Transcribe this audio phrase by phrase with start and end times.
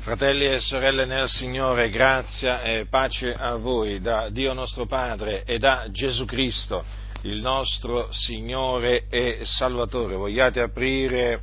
[0.00, 5.58] Fratelli e sorelle nel Signore, grazia e pace a voi da Dio nostro Padre e
[5.58, 6.82] da Gesù Cristo,
[7.24, 10.16] il nostro Signore e Salvatore.
[10.16, 11.42] Vogliate aprire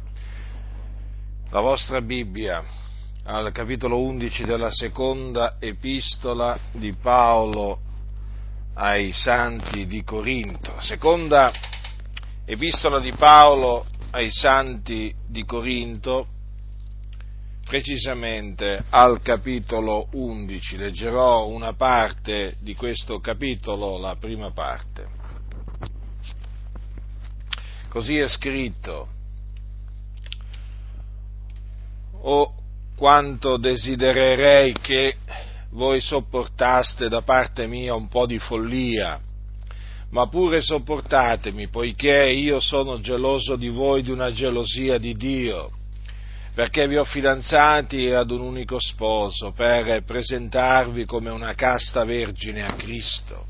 [1.52, 2.64] la vostra Bibbia
[3.26, 7.80] al capitolo 11 della seconda epistola di Paolo
[8.74, 10.74] ai Santi di Corinto.
[10.80, 11.52] Seconda
[12.44, 16.30] epistola di Paolo ai Santi di Corinto
[17.68, 20.78] precisamente al capitolo 11.
[20.78, 25.06] Leggerò una parte di questo capitolo, la prima parte.
[27.90, 29.10] Così è scritto.
[32.22, 32.54] O
[32.96, 35.18] quanto desidererei che
[35.72, 39.20] voi sopportaste da parte mia un po' di follia,
[40.10, 45.77] ma pure sopportatemi, poiché io sono geloso di voi di una gelosia di Dio
[46.58, 52.74] perché vi ho fidanzati ad un unico sposo per presentarvi come una casta vergine a
[52.74, 53.46] Cristo.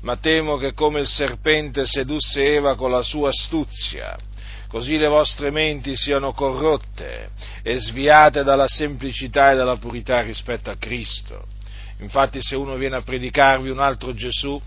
[0.00, 4.18] Ma temo che come il serpente sedusse Eva con la sua astuzia,
[4.66, 7.30] così le vostre menti siano corrotte
[7.62, 11.44] e sviate dalla semplicità e dalla purità rispetto a Cristo.
[12.00, 14.60] Infatti se uno viene a predicarvi un altro Gesù,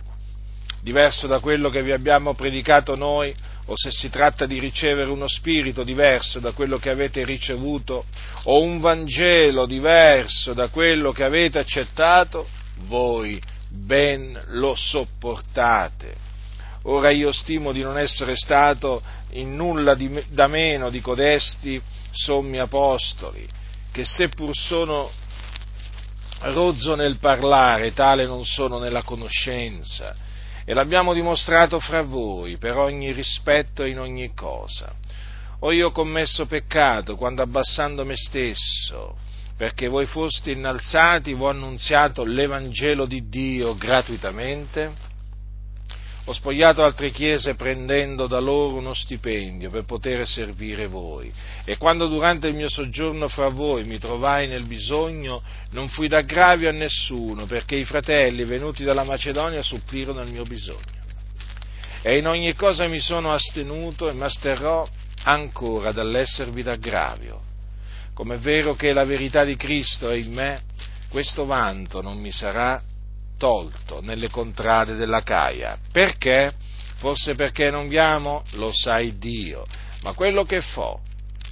[0.82, 3.36] diverso da quello che vi abbiamo predicato noi,
[3.70, 8.06] o se si tratta di ricevere uno spirito diverso da quello che avete ricevuto,
[8.44, 12.48] o un Vangelo diverso da quello che avete accettato,
[12.86, 13.40] voi
[13.70, 16.16] ben lo sopportate.
[16.84, 22.58] Ora io stimo di non essere stato in nulla di, da meno di codesti sommi
[22.58, 23.48] apostoli,
[23.92, 25.12] che seppur sono
[26.40, 30.28] rozzo nel parlare, tale non sono nella conoscenza
[30.70, 34.94] e l'abbiamo dimostrato fra voi per ogni rispetto e in ogni cosa.
[35.62, 39.16] O io ho commesso peccato quando abbassando me stesso,
[39.58, 44.94] perché voi foste innalzati, vi ho annunziato l'Evangelo di Dio gratuitamente?
[46.30, 51.34] Ho spogliato altre chiese prendendo da loro uno stipendio per poter servire voi.
[51.66, 55.42] E quando durante il mio soggiorno fra voi mi trovai nel bisogno,
[55.72, 61.02] non fui d'aggravio a nessuno, perché i fratelli venuti dalla Macedonia supplirono il mio bisogno.
[62.04, 64.88] E in ogni cosa mi sono astenuto e mi asterrò
[65.24, 67.42] ancora dall'esservi d'aggravio.
[68.14, 70.62] Come è vero che la verità di Cristo è in me,
[71.10, 72.80] questo vanto non mi sarà
[73.40, 75.80] tolto nelle contrade della Caia.
[75.92, 76.54] Perché?
[76.98, 78.44] Forse perché non vi amo?
[78.52, 79.66] Lo sai Dio.
[80.02, 81.00] Ma quello che fo,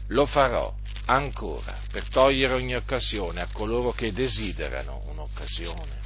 [0.10, 0.72] lo farò
[1.06, 6.06] ancora per togliere ogni occasione a coloro che desiderano un'occasione,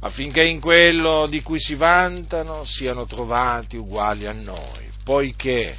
[0.00, 5.76] affinché in quello di cui si vantano siano trovati uguali a noi, poiché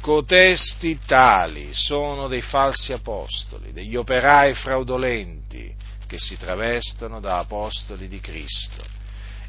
[0.00, 5.74] cotesti tali sono dei falsi apostoli, degli operai fraudolenti,
[6.10, 8.84] che si travestono da apostoli di Cristo.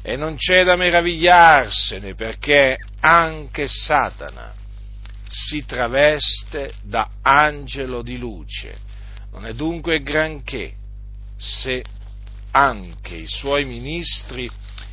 [0.00, 4.54] E non c'è da meravigliarsene perché anche Satana
[5.28, 8.76] si traveste da angelo di luce.
[9.32, 10.74] Non è dunque granché
[11.36, 11.84] se
[12.52, 14.48] anche i suoi ministri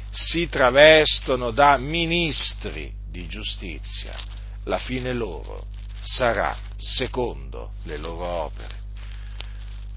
[0.09, 4.15] si travestono da ministri di giustizia.
[4.63, 5.67] La fine loro
[6.01, 8.75] sarà secondo le loro opere.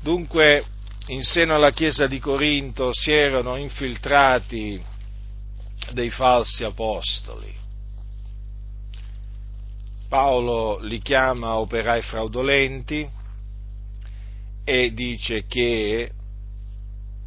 [0.03, 0.66] Dunque
[1.09, 4.81] in seno alla chiesa di Corinto si erano infiltrati
[5.93, 7.53] dei falsi apostoli.
[10.09, 13.09] Paolo li chiama operai fraudolenti
[14.65, 16.13] e dice che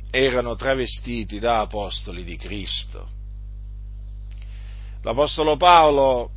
[0.10, 3.10] erano travestiti da apostoli di Cristo.
[5.02, 6.32] L'Apostolo Paolo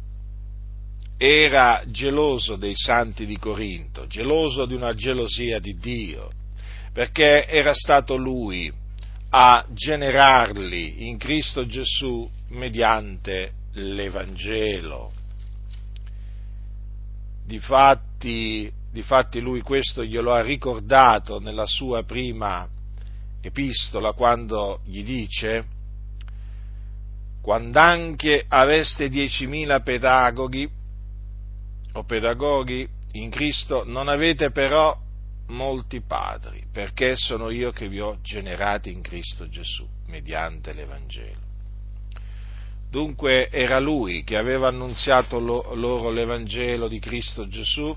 [1.17, 6.31] era geloso dei santi di Corinto, geloso di una gelosia di Dio
[6.93, 8.73] perché era stato lui
[9.31, 15.13] a generarli in Cristo Gesù mediante l'Evangelo.
[17.45, 22.69] Difatti, difatti lui questo glielo ha ricordato nella sua prima
[23.41, 25.65] epistola quando gli dice
[27.41, 30.69] quando anche aveste diecimila pedagoghi
[31.93, 34.95] o pedagoghi in Cristo non avete però
[35.49, 41.47] molti padri, perché sono io che vi ho generati in Cristo Gesù, mediante l'Evangelo.
[42.91, 47.95] Dunque era lui che aveva annunziato loro l'Evangelo di Cristo Gesù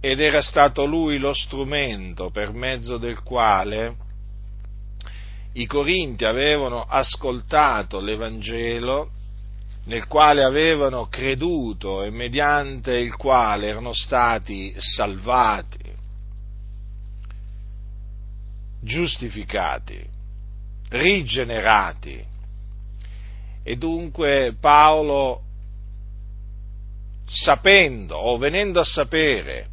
[0.00, 3.96] ed era stato lui lo strumento per mezzo del quale
[5.54, 9.10] i Corinti avevano ascoltato l'Evangelo
[9.86, 15.83] nel quale avevano creduto e mediante il quale erano stati salvati.
[18.84, 20.04] Giustificati,
[20.90, 22.24] rigenerati.
[23.62, 25.42] E dunque Paolo,
[27.26, 29.68] sapendo o venendo a sapere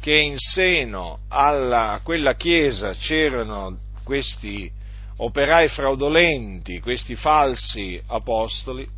[0.00, 4.70] che in seno alla, a quella chiesa c'erano questi
[5.16, 8.88] operai fraudolenti, questi falsi apostoli,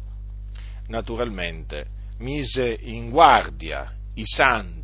[0.88, 1.86] naturalmente
[2.18, 4.81] mise in guardia i santi,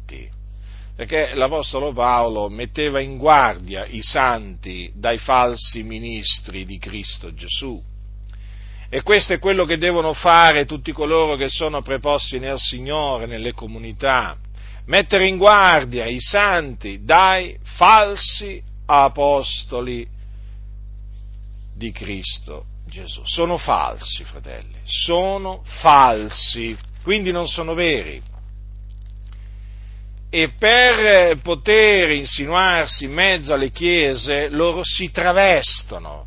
[0.99, 7.81] perché l'Apostolo Paolo metteva in guardia i santi dai falsi ministri di Cristo Gesù.
[8.89, 13.53] E questo è quello che devono fare tutti coloro che sono preposti nel Signore, nelle
[13.53, 14.37] comunità,
[14.87, 20.05] mettere in guardia i santi dai falsi apostoli
[21.77, 23.23] di Cristo Gesù.
[23.23, 28.21] Sono falsi, fratelli, sono falsi, quindi non sono veri.
[30.31, 36.27] E per poter insinuarsi in mezzo alle chiese, loro si travestono,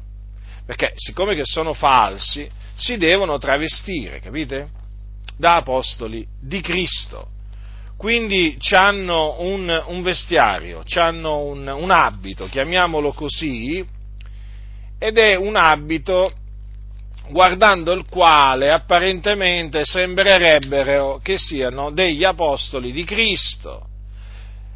[0.65, 4.69] perché siccome che sono falsi, si devono travestire, capite?
[5.38, 7.27] Da apostoli di Cristo.
[7.95, 13.86] Quindi hanno un, un vestiario, hanno un, un abito, chiamiamolo così,
[14.97, 16.31] ed è un abito
[17.30, 23.89] guardando il quale apparentemente sembrerebbero che siano degli apostoli di Cristo,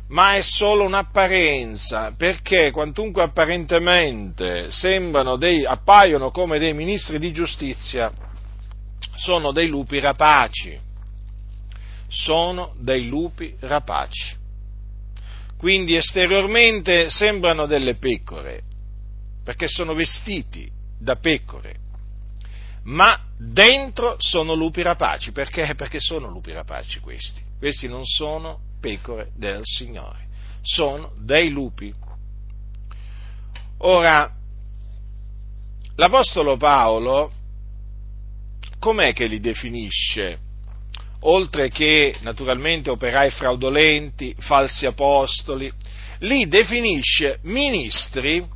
[0.08, 4.70] ma è solo un'apparenza, perché quantunque apparentemente
[5.38, 8.12] dei, appaiono come dei ministri di giustizia,
[9.16, 10.78] sono dei lupi rapaci,
[12.08, 14.44] sono dei lupi rapaci.
[15.58, 18.62] Quindi esteriormente sembrano delle pecore,
[19.44, 20.70] perché sono vestiti
[21.00, 21.78] da pecore,
[22.84, 25.74] ma dentro sono lupi rapaci, perché?
[25.74, 30.28] Perché sono lupi rapaci questi, questi non sono pecore del Signore,
[30.62, 31.92] sono dei lupi.
[33.80, 34.32] Ora,
[35.96, 37.32] l'Apostolo Paolo,
[38.78, 40.38] com'è che li definisce?
[41.22, 45.72] Oltre che naturalmente operai fraudolenti, falsi apostoli,
[46.20, 48.48] li definisce ministri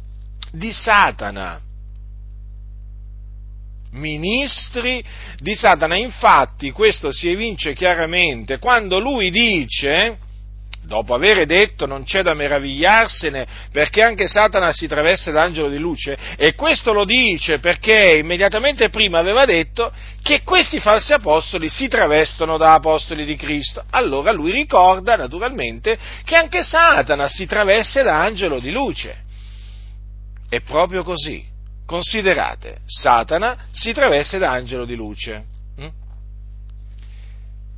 [0.51, 1.59] di Satana.
[3.91, 5.03] Ministri
[5.39, 5.95] di Satana.
[5.95, 10.18] Infatti questo si evince chiaramente quando lui dice,
[10.83, 16.18] dopo aver detto non c'è da meravigliarsene perché anche Satana si traveste d'angelo di luce,
[16.38, 19.91] e questo lo dice perché immediatamente prima aveva detto
[20.21, 23.83] che questi falsi apostoli si travestono da apostoli di Cristo.
[23.89, 29.24] Allora lui ricorda naturalmente che anche Satana si traveste da angelo di luce.
[30.47, 31.49] È proprio così.
[31.89, 35.44] Considerate, Satana si traveste da angelo di luce.
[35.81, 35.88] Mm?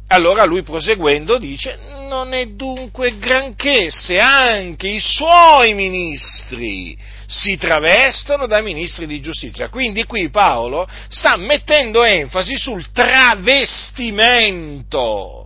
[0.07, 1.79] Allora lui proseguendo dice,
[2.09, 9.69] non è dunque granché se anche i suoi ministri si travestono da ministri di giustizia.
[9.69, 15.40] Quindi qui Paolo sta mettendo enfasi sul travestimento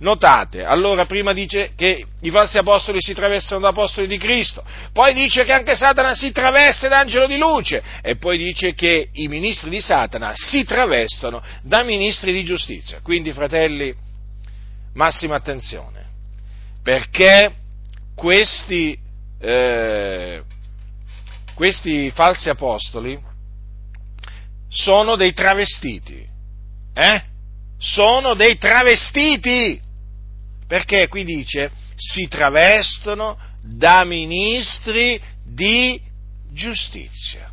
[0.00, 4.64] Notate, allora prima dice che i falsi apostoli si travestono da apostoli di Cristo,
[4.94, 9.10] poi dice che anche Satana si traveste da angelo di luce e poi dice che
[9.12, 13.00] i ministri di Satana si travestono da ministri di giustizia.
[13.02, 13.94] Quindi, fratelli,
[14.94, 16.06] massima attenzione,
[16.82, 17.52] perché
[18.14, 18.98] questi,
[19.38, 20.42] eh,
[21.54, 23.20] questi falsi apostoli
[24.66, 26.26] sono dei travestiti,
[26.94, 27.22] eh?
[27.76, 29.88] Sono dei travestiti!
[30.70, 36.00] Perché qui dice si travestono da ministri di
[36.52, 37.50] giustizia.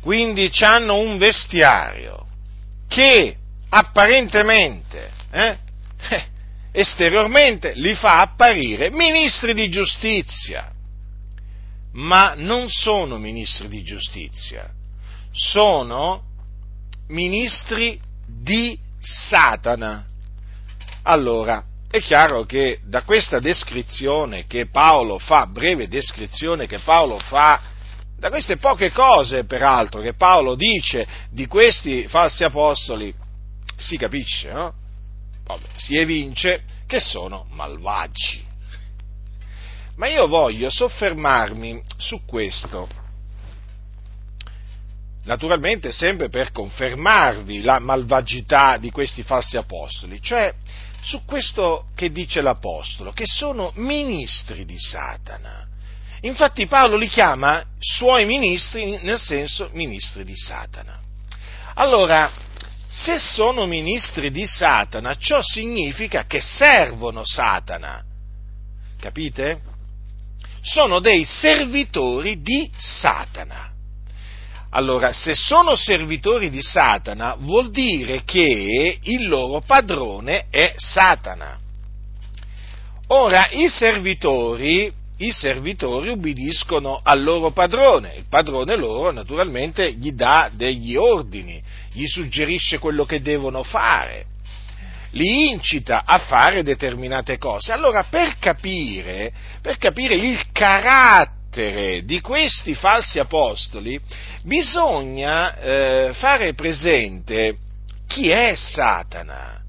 [0.00, 2.26] Quindi hanno un vestiario
[2.88, 3.36] che
[3.68, 5.58] apparentemente, eh,
[6.72, 10.72] esteriormente, li fa apparire ministri di giustizia,
[11.92, 14.66] ma non sono ministri di giustizia,
[15.30, 16.22] sono
[17.08, 20.06] ministri di Satana.
[21.02, 27.60] Allora, è chiaro che da questa descrizione che Paolo fa, breve descrizione che Paolo fa,
[28.16, 33.12] da queste poche cose peraltro che Paolo dice di questi falsi apostoli,
[33.76, 34.72] si capisce, no?
[35.44, 38.44] Vabbè, si evince che sono malvagi.
[39.96, 42.88] Ma io voglio soffermarmi su questo,
[45.24, 50.54] naturalmente sempre per confermarvi la malvagità di questi falsi apostoli, cioè
[51.02, 55.66] su questo che dice l'Apostolo, che sono ministri di Satana.
[56.20, 61.00] Infatti Paolo li chiama suoi ministri, nel senso ministri di Satana.
[61.74, 62.30] Allora,
[62.86, 68.04] se sono ministri di Satana, ciò significa che servono Satana.
[69.00, 69.70] Capite?
[70.62, 73.71] sono dei servitori di Satana.
[74.74, 81.58] Allora, se sono servitori di Satana, vuol dire che il loro padrone è Satana.
[83.08, 90.50] Ora, i servitori, i servitori ubbidiscono al loro padrone, il padrone loro naturalmente gli dà
[90.50, 91.62] degli ordini,
[91.92, 94.24] gli suggerisce quello che devono fare,
[95.10, 97.72] li incita a fare determinate cose.
[97.72, 104.00] Allora, per capire, per capire il carattere di questi falsi apostoli,
[104.42, 107.56] bisogna eh, fare presente
[108.06, 109.60] chi è Satana.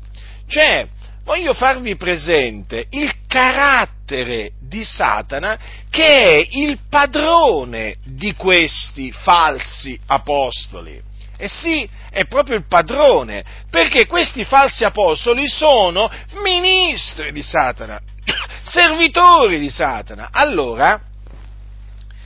[0.48, 0.88] Cioè,
[1.26, 5.60] voglio farvi presente il carattere di Satana
[5.90, 11.02] che è il padrone di questi falsi apostoli.
[11.36, 16.10] E sì, è proprio il padrone, perché questi falsi apostoli sono
[16.42, 18.00] ministri di Satana,
[18.64, 20.30] servitori di Satana.
[20.32, 21.12] Allora,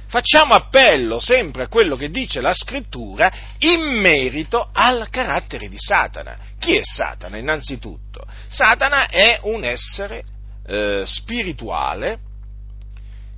[0.07, 6.37] facciamo appello sempre a quello che dice la scrittura in merito al carattere di Satana.
[6.59, 7.37] Chi è Satana?
[7.37, 10.23] Innanzitutto, Satana è un essere
[10.65, 12.19] eh, spirituale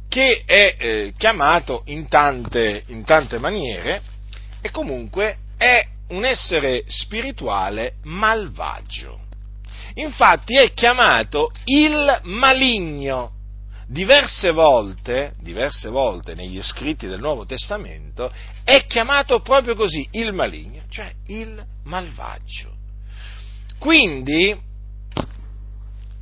[0.10, 4.02] che è eh, chiamato in tante, in tante maniere
[4.62, 9.28] e comunque è un essere spirituale malvagio.
[9.96, 13.34] Infatti è chiamato il maligno.
[13.92, 18.32] Diverse volte, diverse volte negli scritti del Nuovo Testamento
[18.64, 22.72] è chiamato proprio così, il maligno, cioè il malvagio.
[23.80, 24.56] Quindi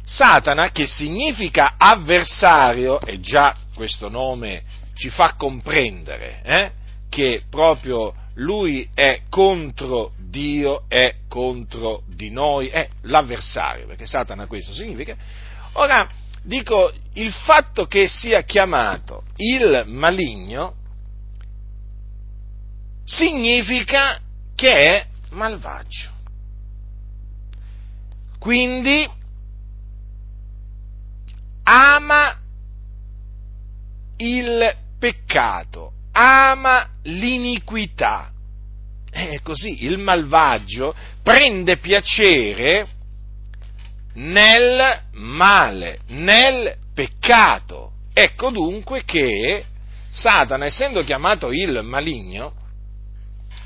[0.05, 6.71] Satana, che significa avversario, e già questo nome ci fa comprendere eh,
[7.09, 14.73] che proprio lui è contro Dio, è contro di noi, è l'avversario, perché Satana questo
[14.73, 15.17] significa.
[15.73, 16.07] Ora,
[16.47, 20.75] dico, il fatto che sia chiamato il maligno
[23.03, 24.19] significa
[24.55, 26.11] che è malvagio.
[28.39, 29.09] Quindi
[31.63, 32.39] ama
[34.17, 38.31] il peccato, ama l'iniquità.
[39.11, 42.87] E così il malvagio prende piacere
[44.17, 47.91] nel male, nel peccato.
[48.13, 49.65] Ecco dunque che
[50.09, 52.53] Satana, essendo chiamato il maligno,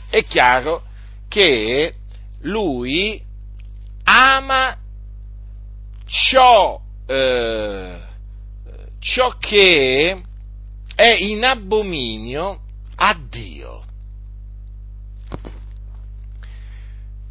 [0.10, 0.84] è chiaro
[1.30, 1.96] che
[2.42, 3.22] lui
[4.04, 4.78] ama
[6.06, 8.00] ciò, eh,
[9.00, 10.22] ciò che
[10.96, 12.60] è in abominio
[12.96, 13.84] a Dio.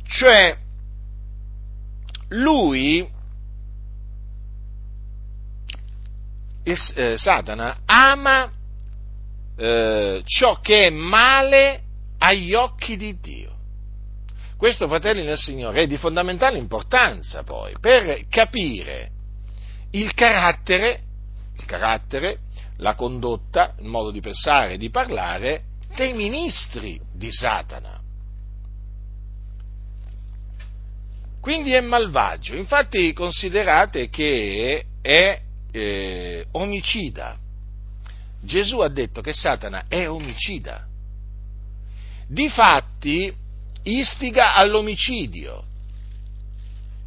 [0.06, 0.56] Cioè,
[2.30, 3.08] lui,
[6.62, 8.50] eh, Satana, ama
[9.56, 11.82] eh, ciò che è male
[12.18, 13.49] agli occhi di Dio.
[14.56, 19.10] Questo, fratelli nel Signore, è di fondamentale importanza poi per capire
[19.92, 21.02] il carattere,
[21.56, 22.40] il carattere
[22.76, 28.00] la condotta, il modo di pensare e di parlare dei ministri di Satana.
[31.40, 35.40] Quindi è malvagio, infatti considerate che è
[35.73, 37.38] eh, omicida.
[38.42, 40.87] Gesù ha detto che Satana è omicida.
[42.26, 43.32] Difatti
[43.82, 45.64] istiga all'omicidio,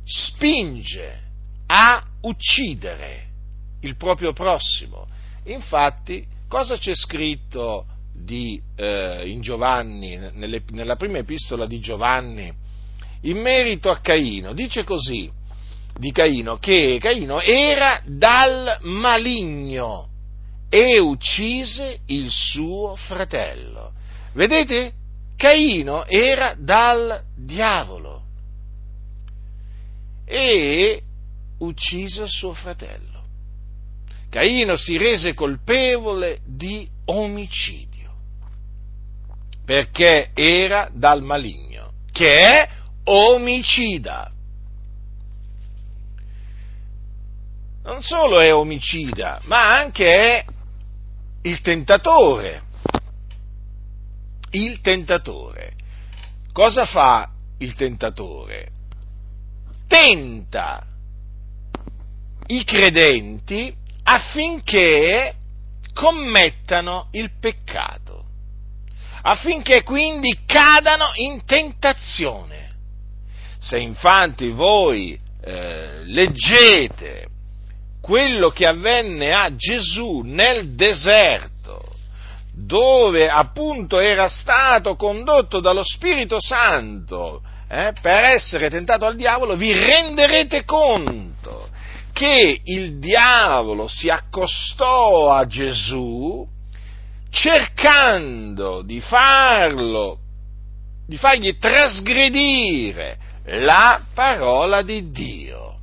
[0.04, 1.22] spinge
[1.68, 3.28] a uccidere
[3.82, 5.08] il proprio prossimo,
[5.46, 12.54] Infatti, cosa c'è scritto di, eh, in Giovanni, nelle, nella prima epistola di Giovanni,
[13.24, 14.54] in merito a Caino?
[14.54, 15.32] Dice così
[15.98, 20.10] di Caino, che Caino era dal maligno
[20.70, 23.92] e uccise il suo fratello.
[24.34, 24.94] Vedete?
[25.36, 28.22] Caino era dal diavolo
[30.26, 31.02] e
[31.60, 33.22] uccise il suo fratello.
[34.30, 38.12] Caino si rese colpevole di omicidio,
[39.64, 42.70] perché era dal maligno, che è
[43.06, 44.32] omicida.
[47.84, 50.46] Non solo è omicida, ma anche è
[51.44, 52.64] il tentatore.
[54.52, 55.74] Il tentatore.
[56.52, 58.70] Cosa fa il tentatore?
[59.88, 60.86] Tenta
[62.48, 65.36] i credenti affinché
[65.94, 68.26] commettano il peccato,
[69.22, 72.63] affinché quindi cadano in tentazione.
[73.64, 77.28] Se infatti voi eh, leggete
[78.02, 81.82] quello che avvenne a Gesù nel deserto,
[82.54, 89.72] dove appunto era stato condotto dallo Spirito Santo eh, per essere tentato al diavolo, vi
[89.72, 91.70] renderete conto
[92.12, 96.46] che il diavolo si accostò a Gesù
[97.30, 100.18] cercando di farlo,
[101.08, 105.80] di fargli trasgredire la parola di Dio,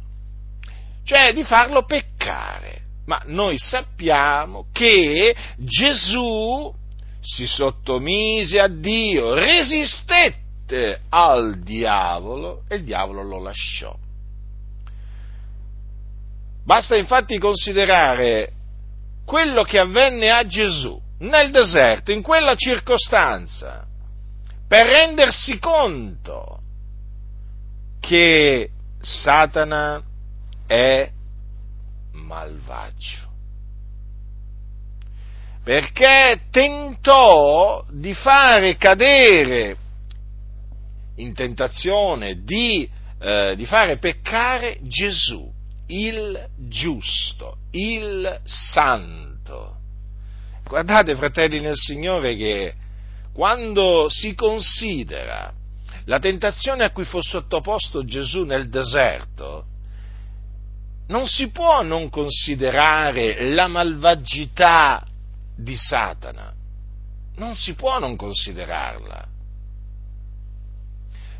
[1.05, 2.79] cioè di farlo peccare.
[3.07, 6.73] Ma noi sappiamo che Gesù
[7.21, 13.95] si sottomise a Dio, resistette al diavolo e il diavolo lo lasciò.
[16.65, 18.53] Basta infatti considerare
[19.25, 23.85] quello che avvenne a Gesù nel deserto, in quella circostanza,
[24.69, 26.61] per rendersi conto
[28.01, 30.03] che Satana
[30.67, 31.11] è
[32.13, 33.29] malvagio.
[35.63, 39.77] Perché tentò di fare cadere
[41.17, 42.89] in tentazione di,
[43.21, 45.53] eh, di fare peccare Gesù,
[45.89, 49.77] il giusto, il santo.
[50.65, 52.75] Guardate, fratelli nel Signore, che
[53.33, 55.53] quando si considera
[56.11, 59.65] la tentazione a cui fu sottoposto Gesù nel deserto,
[61.07, 65.07] non si può non considerare la malvagità
[65.57, 66.53] di Satana,
[67.37, 69.25] non si può non considerarla.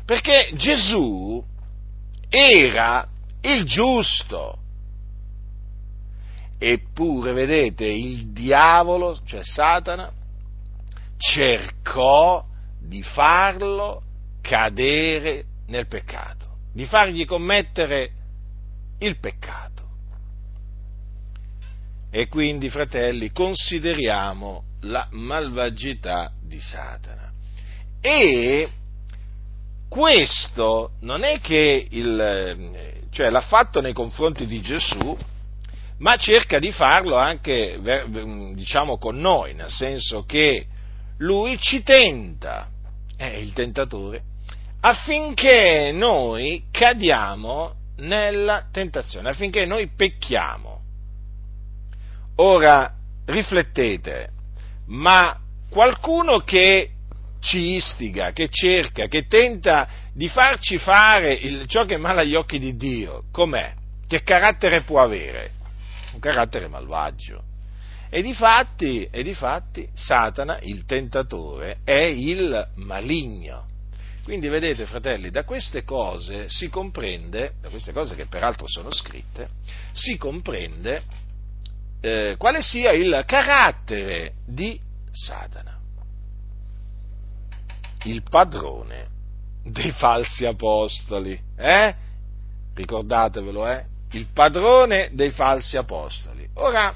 [0.05, 1.43] Perché Gesù
[2.29, 3.05] era
[3.41, 4.57] il giusto.
[6.57, 10.09] Eppure, vedete, il diavolo, cioè Satana,
[11.17, 12.45] cercò
[12.79, 14.03] di farlo
[14.41, 18.11] cadere nel peccato, di fargli commettere
[18.99, 19.69] il peccato.
[22.11, 27.31] E quindi, fratelli, consideriamo la malvagità di Satana.
[28.01, 28.69] E
[29.87, 35.17] questo non è che il, cioè l'ha fatto nei confronti di Gesù,
[35.99, 37.79] ma cerca di farlo anche,
[38.55, 40.65] diciamo, con noi, nel senso che
[41.17, 42.69] lui ci tenta,
[43.15, 44.23] è il tentatore,
[44.81, 50.79] affinché noi cadiamo nella tentazione, affinché noi pecchiamo.
[52.37, 52.93] Ora,
[53.25, 54.29] riflettete,
[54.87, 55.39] ma
[55.69, 56.91] qualcuno che
[57.39, 62.35] ci istiga, che cerca, che tenta di farci fare il, ciò che è male agli
[62.35, 63.73] occhi di Dio, com'è?
[64.07, 65.51] Che carattere può avere?
[66.13, 67.43] Un carattere malvagio.
[68.09, 73.67] E di fatti, e di fatti Satana, il tentatore, è il maligno.
[74.23, 79.49] Quindi vedete, fratelli, da queste cose si comprende, da queste cose che peraltro sono scritte,
[79.93, 81.01] si comprende
[82.01, 84.79] eh, quale sia il carattere di
[85.11, 85.77] Satana,
[88.05, 89.07] il padrone
[89.63, 91.39] dei falsi apostoli.
[91.57, 91.95] Eh?
[92.73, 93.85] Ricordatevelo, eh?
[94.11, 96.47] Il padrone dei falsi apostoli.
[96.55, 96.93] Ora,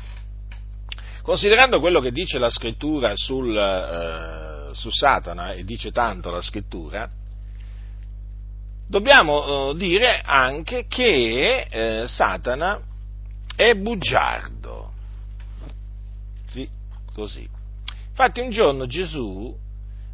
[1.22, 7.10] considerando quello che dice la scrittura sul, eh, su Satana, e dice tanto la scrittura,
[8.88, 12.80] dobbiamo eh, dire anche che eh, Satana
[13.56, 14.92] è bugiardo.
[16.50, 16.70] Sì,
[17.14, 17.48] così.
[18.10, 19.54] Infatti un giorno Gesù,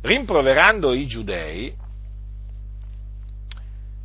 [0.01, 1.75] rimproverando i giudei,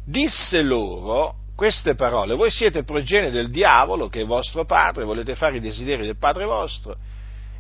[0.04, 5.56] disse loro queste parole, voi siete progenie del diavolo che è vostro padre, volete fare
[5.56, 6.96] i desideri del padre vostro.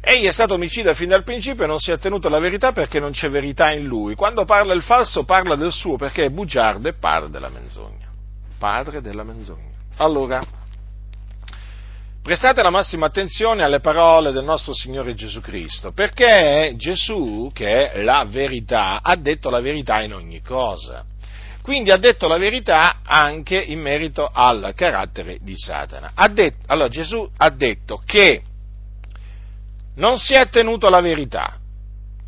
[0.08, 3.00] Egli è stato omicida fin dal principio e non si è tenuto alla verità perché
[3.00, 4.14] non c'è verità in lui.
[4.14, 8.06] Quando parla il falso parla del suo perché è bugiardo e padre della menzogna.
[8.56, 9.74] Padre della menzogna.
[9.96, 10.46] Allora,
[12.22, 18.02] prestate la massima attenzione alle parole del nostro Signore Gesù Cristo, perché Gesù, che è
[18.04, 21.04] la verità, ha detto la verità in ogni cosa.
[21.62, 26.12] Quindi ha detto la verità anche in merito al carattere di Satana.
[26.30, 28.42] Detto, allora Gesù ha detto che
[29.96, 31.58] non si è tenuto alla verità.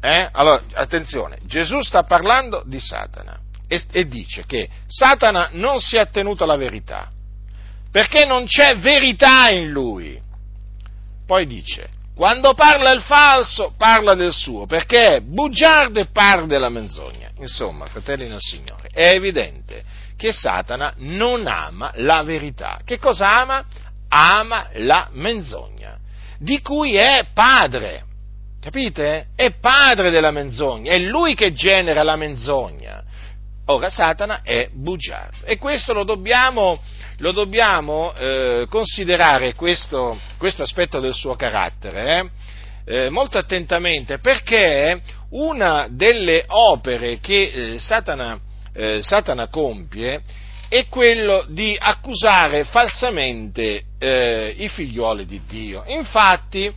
[0.01, 0.29] Eh?
[0.33, 6.09] Allora, attenzione, Gesù sta parlando di Satana e, e dice che Satana non si è
[6.11, 7.11] tenuto alla verità,
[7.91, 10.21] perché non c'è verità in lui.
[11.27, 16.69] Poi dice, quando parla il falso, parla del suo, perché è bugiardo e parla della
[16.69, 17.31] menzogna.
[17.39, 19.85] Insomma, fratelli del Signore, è evidente
[20.17, 22.81] che Satana non ama la verità.
[22.85, 23.65] Che cosa ama?
[24.09, 25.99] Ama la menzogna,
[26.39, 28.05] di cui è padre.
[28.61, 29.29] Capite?
[29.35, 33.03] È padre della menzogna, è lui che genera la menzogna.
[33.67, 36.81] Ora Satana è bugiardo e questo lo dobbiamo,
[37.19, 42.31] lo dobbiamo eh, considerare questo, questo, aspetto del suo carattere
[42.87, 48.41] eh, eh molto attentamente perché una delle opere che eh, Satana,
[48.73, 50.23] eh, Satana compie
[50.69, 55.83] è quello di accusare falsamente eh, i figlioli di Dio.
[55.87, 56.71] Infatti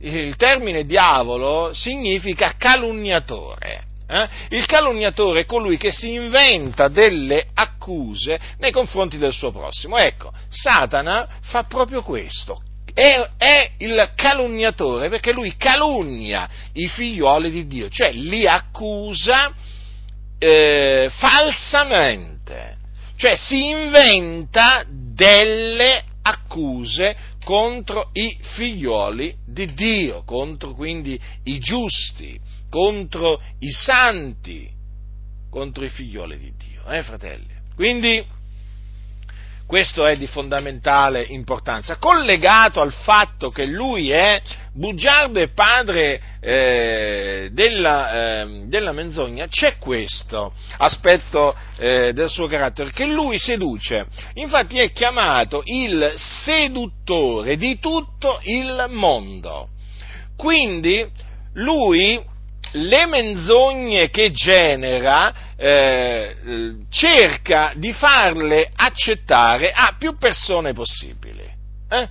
[0.00, 3.84] il termine diavolo significa calunniatore.
[4.06, 4.28] Eh?
[4.50, 9.96] Il calunniatore è colui che si inventa delle accuse nei confronti del suo prossimo.
[9.96, 12.62] Ecco, Satana fa proprio questo.
[12.92, 19.54] È, è il calunniatore perché lui calunnia i figlioli di Dio, cioè li accusa
[20.38, 22.78] eh, falsamente
[23.20, 33.38] cioè si inventa delle accuse contro i figlioli di Dio, contro quindi i giusti, contro
[33.58, 34.66] i santi,
[35.50, 37.52] contro i figlioli di Dio, eh fratelli?
[37.74, 38.24] Quindi
[39.70, 47.50] questo è di fondamentale importanza, collegato al fatto che lui è bugiardo e padre eh,
[47.52, 54.80] della, eh, della, menzogna, c'è questo aspetto eh, del suo carattere, che lui seduce, infatti
[54.80, 59.68] è chiamato il seduttore di tutto il mondo.
[60.36, 61.08] Quindi
[61.52, 62.20] lui
[62.72, 66.36] le menzogne che genera eh,
[66.88, 71.48] cerca di farle accettare a più persone possibili.
[71.88, 72.08] Eh?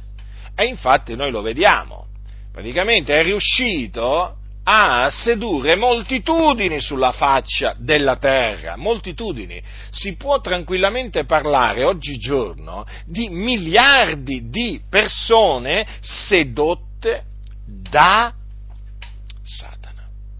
[0.56, 2.08] E infatti noi lo vediamo.
[2.52, 4.36] Praticamente è riuscito
[4.72, 9.62] a sedurre moltitudini sulla faccia della terra, moltitudini.
[9.89, 17.24] Si può tranquillamente parlare oggigiorno di miliardi di persone sedotte
[17.65, 18.34] da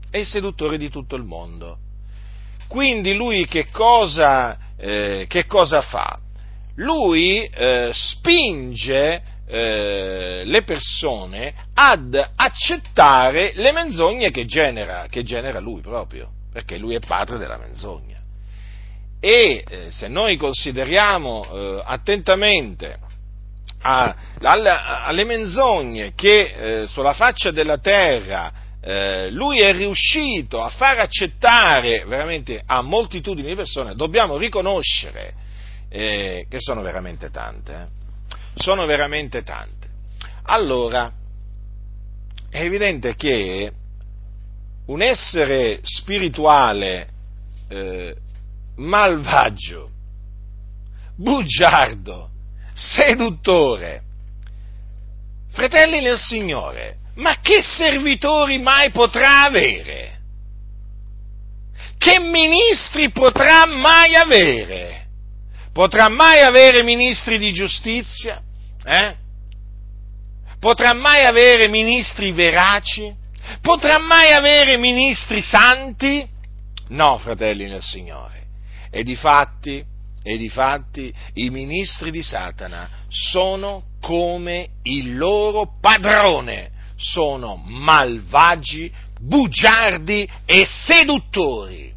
[0.10, 1.78] è il seduttore di tutto il mondo.
[2.67, 6.19] Quindi lui che cosa, eh, che cosa fa?
[6.76, 15.82] Lui eh, spinge eh, le persone ad accettare le menzogne che genera, che genera lui
[15.82, 18.17] proprio, perché lui è padre della menzogna.
[19.19, 22.98] E eh, se noi consideriamo eh, attentamente
[23.82, 30.70] a, alle, alle, menzogne che eh, sulla faccia della terra eh, lui è riuscito a
[30.70, 35.34] far accettare veramente a moltitudini di persone, dobbiamo riconoscere
[35.89, 37.88] eh, che sono veramente tante, eh?
[38.56, 39.88] sono veramente tante.
[40.44, 41.12] Allora,
[42.50, 43.72] è evidente che
[44.86, 47.10] un essere spirituale
[47.68, 48.15] eh,
[48.76, 49.92] malvagio,
[51.15, 52.30] bugiardo,
[52.74, 54.04] seduttore,
[55.50, 60.18] fratelli nel Signore, ma che servitori mai potrà avere?
[61.98, 65.08] Che ministri potrà mai avere?
[65.74, 68.42] Potrà mai avere ministri di giustizia?
[68.84, 69.16] Eh?
[70.60, 73.14] Potrà mai avere ministri veraci?
[73.62, 76.28] Potrà mai avere ministri santi?
[76.90, 78.48] No, fratelli nel Signore.
[78.90, 79.84] E di fatti,
[80.24, 90.30] e di fatti i ministri di Satana sono come il loro padrone sono malvagi, bugiardi
[90.46, 91.94] e seduttori.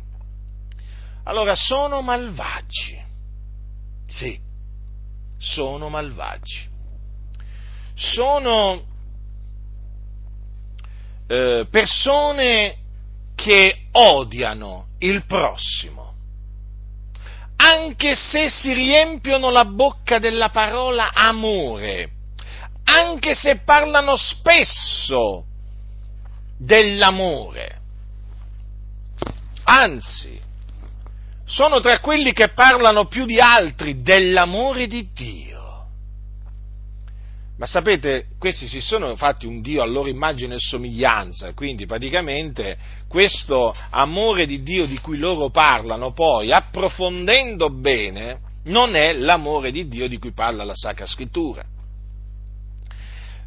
[1.25, 3.01] Allora sono malvagi.
[4.07, 4.39] Sì,
[5.39, 6.71] sono malvagi.
[7.95, 8.83] Sono
[11.27, 12.77] eh, persone
[13.35, 16.15] che odiano il prossimo,
[17.57, 22.12] anche se si riempiono la bocca della parola amore
[22.85, 25.45] anche se parlano spesso
[26.59, 27.81] dell'amore.
[29.65, 30.41] Anzi,
[31.45, 35.53] sono tra quelli che parlano più di altri dell'amore di Dio.
[37.59, 42.77] Ma sapete, questi si sono fatti un Dio a loro immagine e somiglianza, quindi praticamente
[43.07, 49.87] questo amore di Dio di cui loro parlano poi, approfondendo bene, non è l'amore di
[49.87, 51.65] Dio di cui parla la Sacra Scrittura.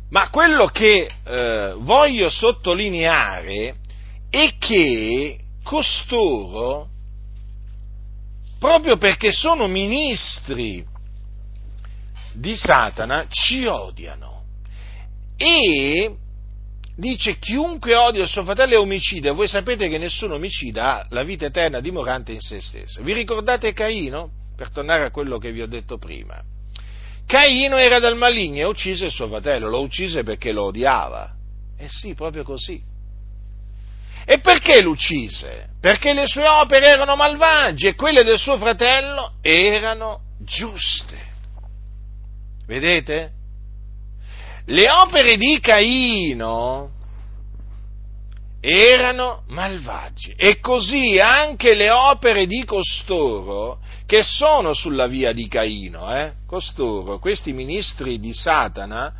[0.09, 3.75] Ma quello che eh, voglio sottolineare
[4.29, 6.89] è che costoro,
[8.59, 10.85] proprio perché sono ministri
[12.33, 14.43] di Satana, ci odiano.
[15.37, 16.15] E
[16.95, 21.23] dice chiunque odia il suo fratello è omicida, voi sapete che nessun omicida ha la
[21.23, 23.01] vita eterna dimorante in se stesso.
[23.01, 24.29] Vi ricordate Caino?
[24.55, 26.41] Per tornare a quello che vi ho detto prima.
[27.25, 31.33] Caino era dal maligno e uccise il suo fratello, lo uccise perché lo odiava.
[31.77, 32.81] Eh sì, proprio così.
[34.25, 35.69] E perché lo uccise?
[35.79, 41.33] Perché le sue opere erano malvagie e quelle del suo fratello erano giuste.
[42.65, 43.31] Vedete?
[44.65, 46.89] Le opere di Caino
[48.59, 56.15] erano malvagi e così anche le opere di costoro che sono sulla via di Caino,
[56.15, 56.33] eh?
[56.45, 59.13] costoro, questi ministri di Satana,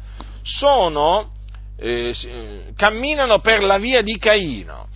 [0.43, 1.31] sono,
[1.77, 4.87] eh, camminano per la via di Caino.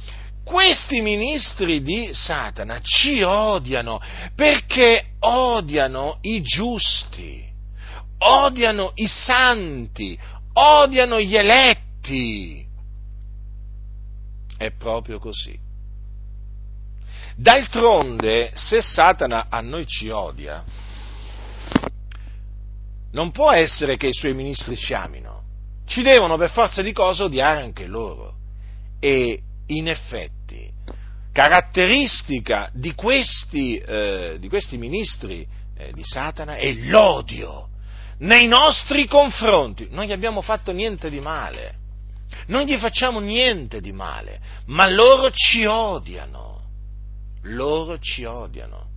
[0.44, 4.00] Questi ministri di Satana ci odiano
[4.36, 7.44] perché odiano i giusti,
[8.18, 10.18] odiano i santi,
[10.54, 12.66] odiano gli eletti.
[14.58, 15.69] È proprio così.
[17.40, 20.62] D'altronde, se Satana a noi ci odia,
[23.14, 25.44] non può essere che i suoi ministri ci amino,
[25.86, 28.34] ci devono per forza di cose odiare anche loro.
[29.00, 30.70] E in effetti,
[31.32, 35.48] caratteristica di questi, eh, di questi ministri
[35.78, 37.70] eh, di Satana è l'odio
[38.18, 39.88] nei nostri confronti.
[39.92, 41.76] Non gli abbiamo fatto niente di male,
[42.48, 46.59] non gli facciamo niente di male, ma loro ci odiano,
[47.44, 48.88] loro ci odiano.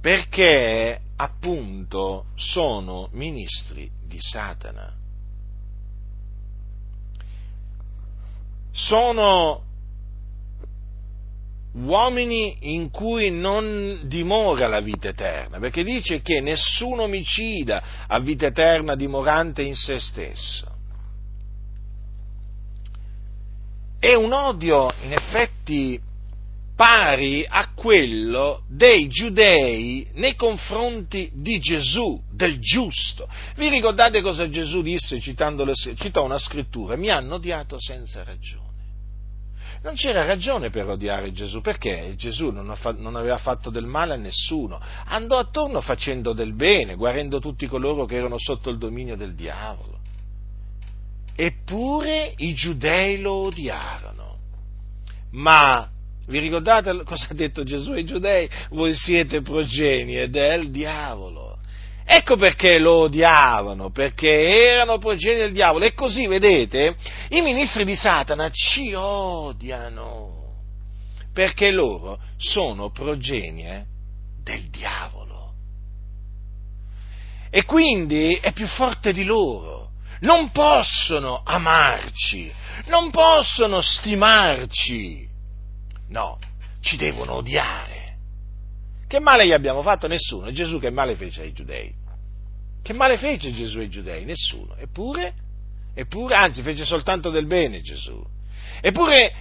[0.00, 4.92] Perché appunto sono ministri di Satana.
[8.70, 9.62] Sono
[11.74, 18.46] uomini in cui non dimora la vita eterna, perché dice che nessun omicida ha vita
[18.46, 20.72] eterna dimorante in se stesso.
[23.98, 26.00] È un odio in effetti
[26.76, 33.28] pari a quello dei giudei nei confronti di Gesù, del giusto.
[33.56, 36.96] Vi ricordate cosa Gesù disse citando le, citò una scrittura?
[36.96, 38.72] Mi hanno odiato senza ragione.
[39.82, 44.16] Non c'era ragione per odiare Gesù, perché Gesù non, non, aveva fatto del male a
[44.16, 49.34] nessuno, andò attorno facendo del bene, guarendo tutti coloro che erano sotto il dominio del
[49.34, 49.98] diavolo.
[51.36, 54.38] Eppure i giudei lo odiarono.
[55.32, 55.90] Ma
[56.26, 58.48] vi ricordate cosa ha detto Gesù ai giudei?
[58.70, 61.58] Voi siete progenie del diavolo.
[62.06, 65.84] Ecco perché lo odiavano, perché erano progenie del diavolo.
[65.84, 66.96] E così, vedete,
[67.30, 70.52] i ministri di Satana ci odiano,
[71.32, 73.86] perché loro sono progenie
[74.42, 75.52] del diavolo.
[77.50, 79.90] E quindi è più forte di loro.
[80.20, 82.52] Non possono amarci,
[82.86, 85.32] non possono stimarci.
[86.08, 86.38] No,
[86.80, 88.16] ci devono odiare.
[89.06, 90.06] Che male gli abbiamo fatto?
[90.06, 90.50] Nessuno.
[90.52, 91.92] Gesù che male fece ai giudei?
[92.82, 94.24] Che male fece Gesù ai giudei?
[94.24, 94.76] Nessuno.
[94.76, 95.34] Eppure,
[95.94, 98.22] eppure, anzi, fece soltanto del bene Gesù.
[98.80, 99.32] Eppure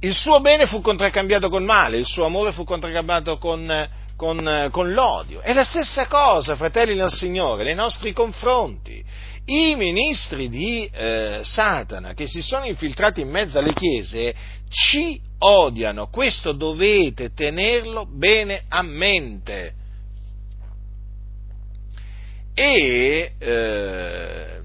[0.00, 4.92] il suo bene fu contraccambiato col male, il suo amore fu contraccambiato con, con, con
[4.92, 5.40] l'odio.
[5.40, 9.02] È la stessa cosa, fratelli del Signore, nei nostri confronti.
[9.46, 14.34] I ministri di eh, Satana che si sono infiltrati in mezzo alle chiese
[14.70, 19.74] ci odiano, questo dovete tenerlo bene a mente.
[22.54, 24.60] E eh,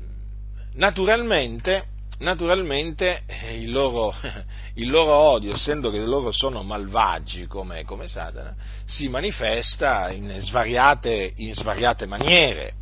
[0.73, 1.85] naturalmente,
[2.19, 4.13] naturalmente eh, il, loro,
[4.75, 8.55] il, loro, odio, essendo che loro sono malvagi come, come Satana,
[8.85, 12.73] si manifesta in svariate, in svariate maniere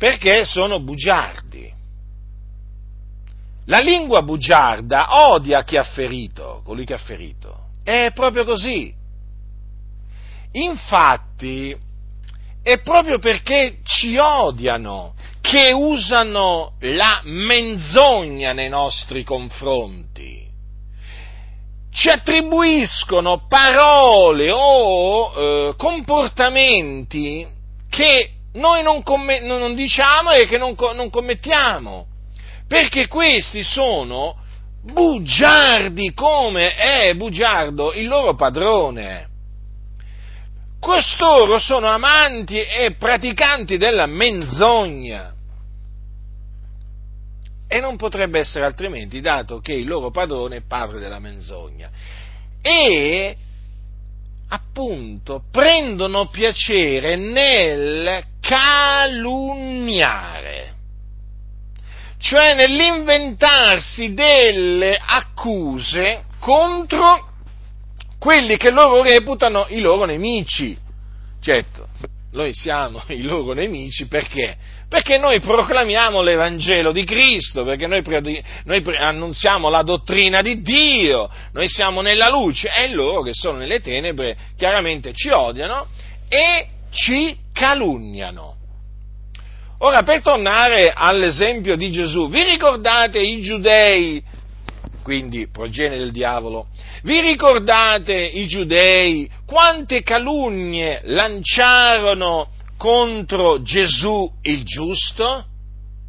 [0.00, 1.70] perché sono bugiardi.
[3.70, 7.66] La lingua bugiarda odia chi ha ferito, colui che ha ferito.
[7.84, 8.92] È proprio così.
[10.50, 11.76] Infatti,
[12.64, 20.48] è proprio perché ci odiano che usano la menzogna nei nostri confronti.
[21.92, 27.46] Ci attribuiscono parole o eh, comportamenti
[27.88, 32.06] che noi non, comm- non diciamo e che non, non commettiamo,
[32.70, 34.36] perché questi sono
[34.80, 39.28] bugiardi come è bugiardo il loro padrone.
[40.78, 45.34] Costoro sono amanti e praticanti della menzogna.
[47.66, 51.90] E non potrebbe essere altrimenti, dato che il loro padrone è padre della menzogna.
[52.62, 53.36] E
[54.48, 60.39] appunto prendono piacere nel calunniare,
[62.20, 67.28] cioè nell'inventarsi delle accuse contro
[68.18, 70.76] quelli che loro reputano i loro nemici.
[71.40, 71.88] Certo,
[72.32, 74.56] noi siamo i loro nemici perché?
[74.86, 78.02] Perché noi proclamiamo l'Evangelo di Cristo, perché noi,
[78.64, 83.80] noi annunziamo la dottrina di Dio, noi siamo nella luce e loro che sono nelle
[83.80, 85.86] tenebre chiaramente ci odiano
[86.28, 88.56] e ci calunniano.
[89.82, 94.22] Ora, per tornare all'esempio di Gesù, vi ricordate i giudei,
[95.02, 96.66] quindi progenie del diavolo,
[97.04, 105.46] vi ricordate i giudei quante calunnie lanciarono contro Gesù il giusto?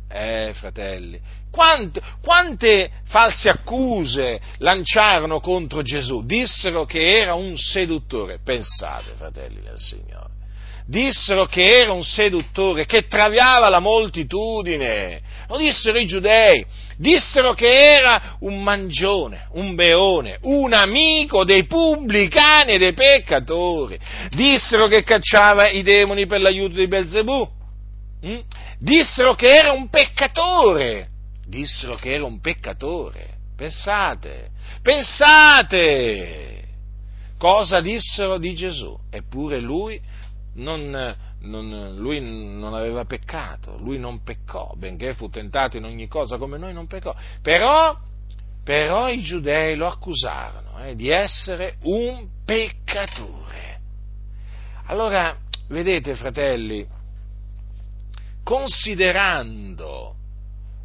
[0.09, 1.17] Eh, fratelli,
[1.49, 6.25] quante, quante, false accuse lanciarono contro Gesù?
[6.25, 8.39] Dissero che era un seduttore.
[8.43, 10.40] Pensate, fratelli del Signore
[10.85, 16.65] dissero che era un seduttore, che traviava la moltitudine, lo dissero i giudei,
[16.97, 24.87] dissero che era un mangione, un beone, un amico dei pubblicani e dei peccatori, dissero
[24.87, 27.49] che cacciava i demoni per l'aiuto di Belzebù,
[28.25, 28.39] mm?
[28.79, 31.09] dissero che era un peccatore,
[31.45, 34.49] dissero che era un peccatore, pensate,
[34.81, 36.59] pensate!
[37.37, 38.95] Cosa dissero di Gesù?
[39.09, 39.99] Eppure lui
[40.53, 46.37] non, non, lui non aveva peccato, lui non peccò, benché fu tentato in ogni cosa
[46.37, 47.97] come noi non peccò, però,
[48.63, 53.79] però i giudei lo accusarono eh, di essere un peccatore.
[54.85, 55.37] Allora,
[55.69, 56.85] vedete fratelli,
[58.43, 60.15] considerando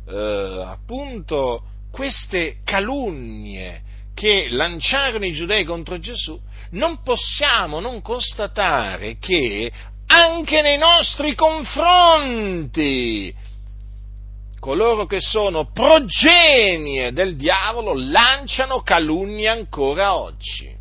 [0.07, 3.83] eh, appunto queste calunnie
[4.17, 9.71] che lanciarono i giudei contro Gesù, non possiamo non constatare che
[10.07, 12.65] anche nei nostri confronti
[14.59, 20.75] coloro che sono progenie del diavolo lanciano calunnie ancora oggi.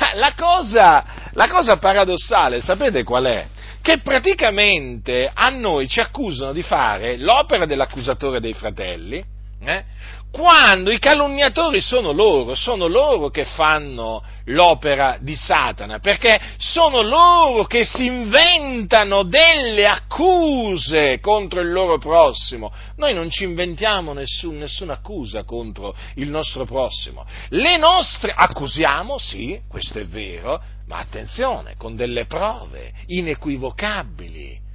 [0.00, 3.46] Ma la cosa, la cosa paradossale, sapete qual è?
[3.80, 9.24] Che praticamente a noi ci accusano di fare l'opera dell'accusatore dei fratelli,
[9.60, 9.84] eh?
[10.30, 17.64] quando i calunniatori sono loro, sono loro che fanno l'opera di Satana, perché sono loro
[17.64, 22.70] che si inventano delle accuse contro il loro prossimo.
[22.96, 27.24] Noi non ci inventiamo nessun, nessuna accusa contro il nostro prossimo.
[27.48, 34.66] Le nostre accusiamo, sì, questo è vero, ma attenzione, con delle prove inequivocabili.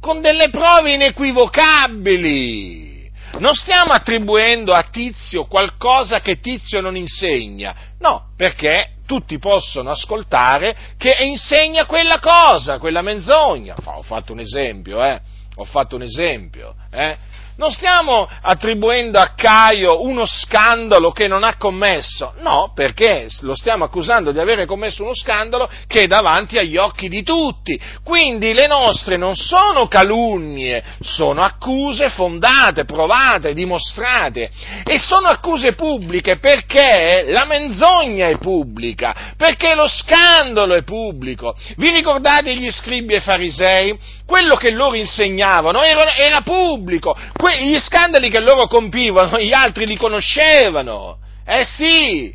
[0.00, 2.95] Con delle prove inequivocabili
[3.38, 10.76] non stiamo attribuendo a Tizio qualcosa che Tizio non insegna, no, perché tutti possono ascoltare
[10.96, 13.74] che insegna quella cosa, quella menzogna.
[13.84, 15.20] Ho fatto un esempio, eh?
[15.56, 17.16] Ho fatto un esempio, eh?
[17.58, 23.84] Non stiamo attribuendo a Caio uno scandalo che non ha commesso, no, perché lo stiamo
[23.84, 27.80] accusando di avere commesso uno scandalo che è davanti agli occhi di tutti.
[28.04, 34.50] Quindi le nostre non sono calunnie, sono accuse fondate, provate, dimostrate
[34.84, 41.56] e sono accuse pubbliche perché la menzogna è pubblica, perché lo scandalo è pubblico.
[41.76, 43.98] Vi ricordate gli scribi e farisei?
[44.26, 47.16] Quello che loro insegnavano era, era pubblico
[47.46, 51.18] que- gli scandali che loro compivano, gli altri li conoscevano.
[51.46, 52.34] Eh sì,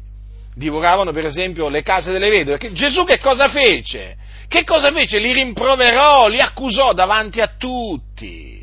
[0.55, 2.71] divoravano per esempio le case delle vedove.
[2.71, 4.15] Gesù che cosa fece?
[4.47, 5.19] Che cosa fece?
[5.19, 8.60] Li rimproverò, li accusò davanti a tutti.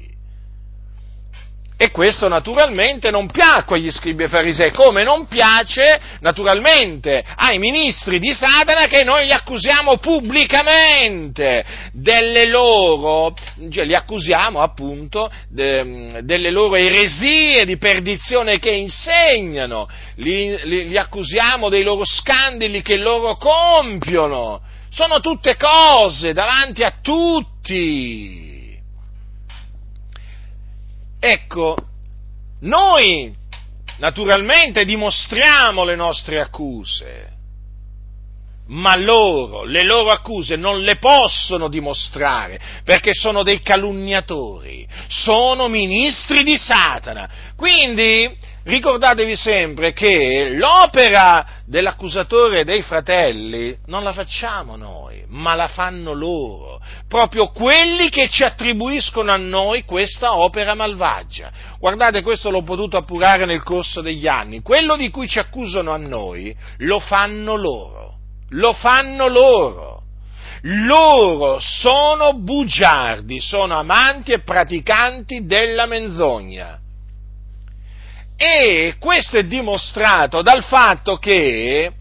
[1.81, 8.19] E questo naturalmente non piacque agli scribi e farisei, come non piace naturalmente ai ministri
[8.19, 13.33] di Satana che noi li accusiamo pubblicamente delle loro,
[13.71, 20.99] cioè li accusiamo appunto de, delle loro eresie di perdizione che insegnano, li, li, li
[20.99, 24.63] accusiamo dei loro scandali che loro compiono.
[24.91, 28.58] Sono tutte cose davanti a tutti.
[31.21, 31.77] Ecco,
[32.61, 33.35] noi
[33.99, 37.38] naturalmente dimostriamo le nostre accuse,
[38.69, 46.43] ma loro, le loro accuse non le possono dimostrare perché sono dei calunniatori, sono ministri
[46.43, 47.29] di Satana.
[47.57, 56.13] Quindi ricordatevi sempre che l'opera dell'accusatore dei fratelli non la facciamo noi, ma la fanno
[56.13, 61.51] loro, proprio quelli che ci attribuiscono a noi questa opera malvagia.
[61.79, 65.97] Guardate, questo l'ho potuto appurare nel corso degli anni, quello di cui ci accusano a
[65.97, 68.08] noi lo fanno loro,
[68.51, 70.03] lo fanno loro.
[70.63, 76.79] Loro sono bugiardi, sono amanti e praticanti della menzogna.
[78.37, 81.93] E questo è dimostrato dal fatto che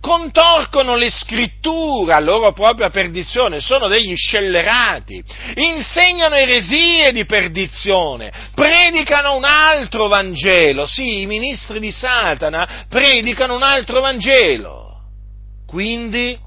[0.00, 5.22] contorcono le scritture a loro propria perdizione, sono degli scellerati,
[5.54, 13.62] insegnano eresie di perdizione, predicano un altro Vangelo, sì, i ministri di Satana predicano un
[13.62, 14.91] altro Vangelo.
[15.72, 16.38] Quindi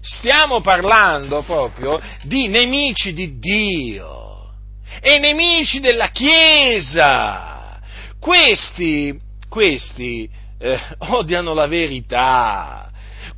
[0.00, 4.54] stiamo parlando proprio di nemici di Dio
[5.00, 7.78] e nemici della Chiesa.
[8.18, 9.16] Questi,
[9.48, 10.28] questi
[10.58, 10.80] eh,
[11.14, 12.89] odiano la verità,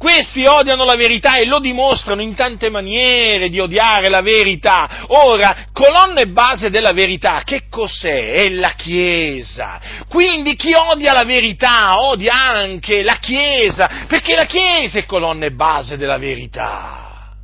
[0.02, 5.04] questi odiano la verità e lo dimostrano in tante maniere di odiare la verità.
[5.06, 8.32] Ora, colonne base della verità, che cos'è?
[8.32, 9.80] È la Chiesa.
[10.08, 15.96] Quindi chi odia la verità odia anche la Chiesa, perché la Chiesa è colonne base
[15.96, 17.36] della verità.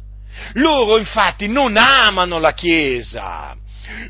[0.55, 3.55] Loro infatti non amano la Chiesa,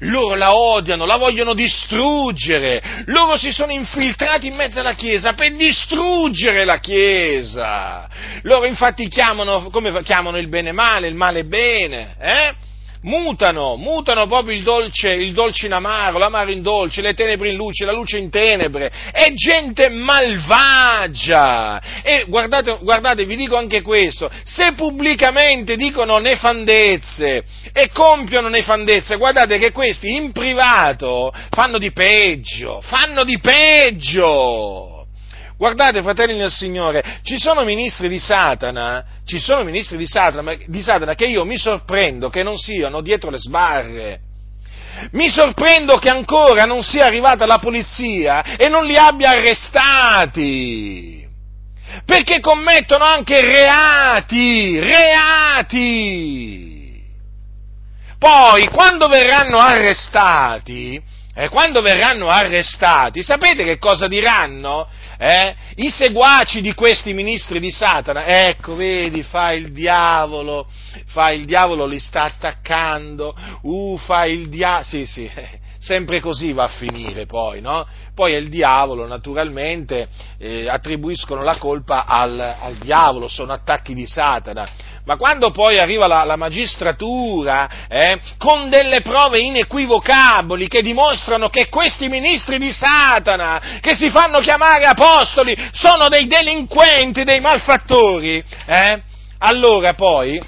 [0.00, 2.82] loro la odiano, la vogliono distruggere.
[3.06, 8.08] Loro si sono infiltrati in mezzo alla Chiesa per distruggere la Chiesa.
[8.42, 12.54] Loro infatti chiamano, come chiamano il bene male, il male bene, eh?
[13.02, 17.56] Mutano, mutano proprio il dolce, il dolce in amaro, l'amaro in dolce, le tenebre in
[17.56, 21.80] luce, la luce in tenebre, è gente malvagia.
[22.02, 29.58] E guardate, guardate, vi dico anche questo, se pubblicamente dicono nefandezze e compiono nefandezze, guardate
[29.58, 34.97] che questi in privato fanno di peggio, fanno di peggio.
[35.58, 40.80] Guardate, fratelli del Signore, ci sono ministri di Satana, ci sono ministri di Satana, di
[40.80, 44.20] Satana che io mi sorprendo che non siano dietro le sbarre.
[45.10, 51.26] Mi sorprendo che ancora non sia arrivata la polizia e non li abbia arrestati.
[52.04, 55.98] Perché commettono anche reati, reati.
[58.16, 61.02] Poi, quando verranno arrestati,
[61.38, 64.88] eh, quando verranno arrestati, sapete che cosa diranno?
[65.18, 65.54] eh?
[65.76, 70.68] i seguaci di questi ministri di Satana, ecco, vedi, fa il diavolo,
[71.06, 75.30] fa il diavolo, li sta attaccando, uh, fa il diavolo, sì, sì,
[75.80, 77.86] sempre così va a finire poi, no?
[78.14, 80.08] Poi è il diavolo, naturalmente,
[80.38, 84.66] eh, attribuiscono la colpa al, al diavolo, sono attacchi di Satana
[85.08, 91.70] ma quando poi arriva la, la magistratura eh, con delle prove inequivocabili che dimostrano che
[91.70, 99.02] questi ministri di Satana, che si fanno chiamare apostoli, sono dei delinquenti, dei malfattori, eh,
[99.38, 100.38] allora poi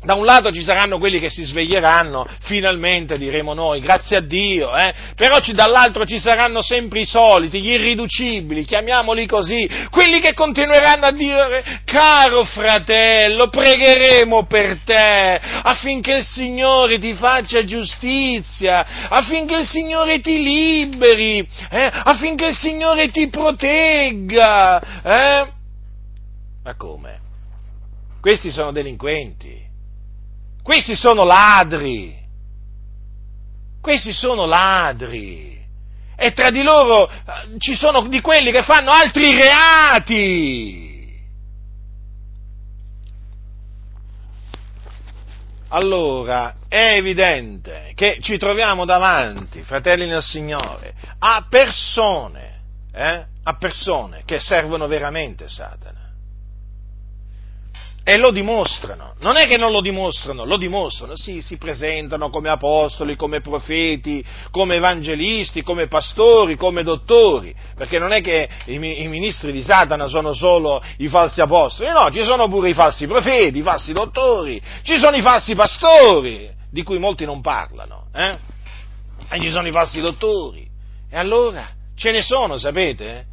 [0.00, 4.74] da un lato ci saranno quelli che si sveglieranno, finalmente diremo noi, grazie a Dio,
[4.76, 4.94] eh?
[5.16, 11.04] però ci, dall'altro ci saranno sempre i soliti, gli irriducibili, chiamiamoli così, quelli che continueranno
[11.04, 19.66] a dire, caro fratello, pregheremo per te affinché il Signore ti faccia giustizia, affinché il
[19.66, 21.38] Signore ti liberi,
[21.70, 21.90] eh?
[21.92, 24.80] affinché il Signore ti protegga.
[25.02, 25.52] Eh?
[26.62, 27.18] Ma come?
[28.20, 29.67] Questi sono delinquenti
[30.68, 32.14] questi sono ladri.
[33.80, 35.58] Questi sono ladri.
[36.14, 41.16] E tra di loro eh, ci sono di quelli che fanno altri reati.
[45.68, 52.60] Allora, è evidente che ci troviamo davanti, fratelli nel Signore, a persone,
[52.92, 55.97] eh, a persone che servono veramente Satana
[58.08, 59.12] e lo dimostrano.
[59.20, 64.24] Non è che non lo dimostrano, lo dimostrano, sì, si presentano come apostoli, come profeti,
[64.50, 70.06] come evangelisti, come pastori, come dottori, perché non è che i, i ministri di Satana
[70.06, 74.58] sono solo i falsi apostoli, no, ci sono pure i falsi profeti, i falsi dottori,
[74.84, 78.38] ci sono i falsi pastori, di cui molti non parlano, eh?
[79.28, 80.66] E ci sono i falsi dottori.
[81.10, 83.26] E allora, ce ne sono, sapete?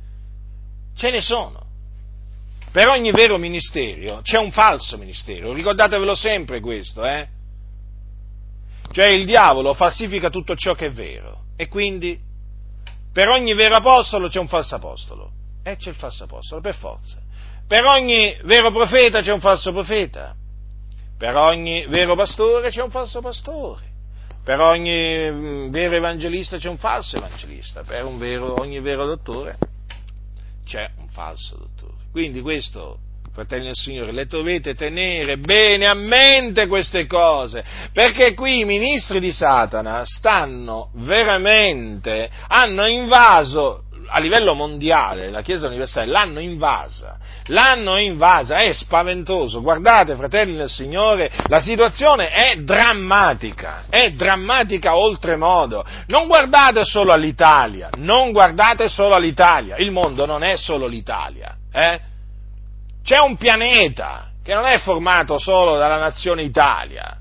[0.98, 1.65] Ce ne sono.
[2.76, 7.26] Per ogni vero ministero c'è un falso ministero, ricordatevelo sempre questo, eh?
[8.92, 12.20] Cioè il diavolo falsifica tutto ciò che è vero e quindi
[13.14, 15.32] per ogni vero apostolo c'è un falso apostolo.
[15.64, 17.18] E c'è il falso apostolo, per forza.
[17.66, 20.36] Per ogni vero profeta c'è un falso profeta.
[21.18, 23.86] Per ogni vero pastore c'è un falso pastore.
[24.44, 27.84] Per ogni mm, vero evangelista c'è un falso evangelista.
[27.84, 29.58] Per vero, ogni vero dottore
[30.66, 31.94] c'è un falso dottore.
[32.12, 32.98] Quindi questo,
[33.32, 37.64] fratelli del Signore, le dovete tenere bene a mente queste cose,
[37.94, 45.68] perché qui i ministri di Satana stanno veramente, hanno invaso a livello mondiale, la Chiesa
[45.68, 49.62] universale, l'hanno invasa, l'hanno invasa, è spaventoso.
[49.62, 55.86] Guardate, fratelli del Signore, la situazione è drammatica, è drammatica oltremodo.
[56.08, 62.00] Non guardate solo all'Italia, non guardate solo all'Italia, il mondo non è solo l'Italia, eh?
[63.04, 67.18] C'è un pianeta che non è formato solo dalla nazione Italia.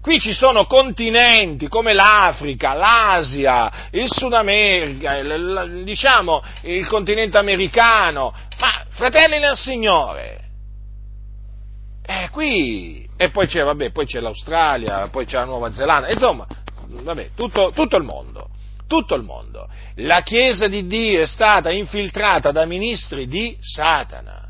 [0.00, 8.32] Qui ci sono continenti come l'Africa, l'Asia, il Sud America, il, diciamo il continente americano,
[8.60, 10.46] ma fratelli nel Signore,
[12.10, 16.46] Eh, qui, e poi c'è, vabbè, poi c'è l'Australia, poi c'è la Nuova Zelanda, insomma,
[16.86, 18.48] vabbè, tutto, tutto il mondo,
[18.86, 19.68] tutto il mondo.
[19.96, 24.47] La Chiesa di Dio è stata infiltrata da ministri di Satana.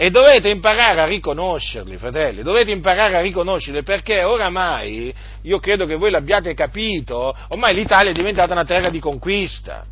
[0.00, 5.96] E dovete imparare a riconoscerli, fratelli, dovete imparare a riconoscerli perché oramai, io credo che
[5.96, 9.84] voi l'abbiate capito, ormai l'Italia è diventata una terra di conquista.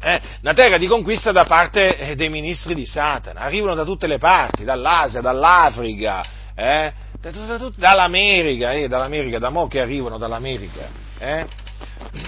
[0.00, 4.06] Eh, una terra di conquista da parte eh, dei ministri di Satana, arrivano da tutte
[4.06, 6.24] le parti, dall'Asia, dall'Africa,
[6.54, 10.86] eh, da, da, da, dall'America, eh, dall'America, da mo' che arrivano dall'America,
[11.18, 11.44] eh,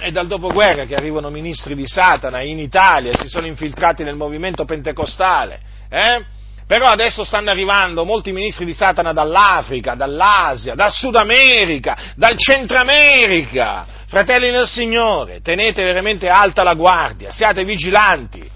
[0.01, 4.65] è dal dopoguerra che arrivano ministri di Satana in Italia, si sono infiltrati nel movimento
[4.65, 6.37] pentecostale, eh?
[6.69, 12.77] Però adesso stanno arrivando molti ministri di Satana dall'Africa, dall'Asia, dal Sud America, dal Centro
[12.77, 13.87] America.
[14.07, 18.47] Fratelli nel Signore, tenete veramente alta la guardia, siate vigilanti.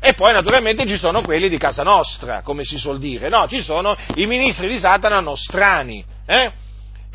[0.00, 3.46] E poi naturalmente ci sono quelli di casa nostra, come si suol dire, no?
[3.46, 6.52] Ci sono i ministri di Satana nostrani, eh?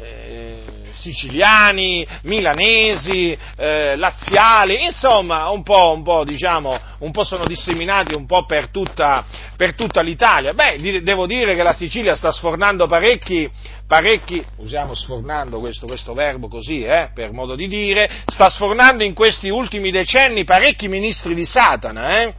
[0.01, 0.56] eh
[0.99, 8.25] siciliani, milanesi, eh, laziali, insomma un po', un po', diciamo, un po' sono disseminati un
[8.25, 9.25] po' per tutta,
[9.55, 10.53] per tutta l'Italia.
[10.53, 13.49] Beh, devo dire che la Sicilia sta sfornando parecchi,
[13.87, 19.13] parecchi, usiamo sfornando questo, questo verbo così, eh, per modo di dire, sta sfornando in
[19.13, 22.33] questi ultimi decenni parecchi ministri di Satana, eh?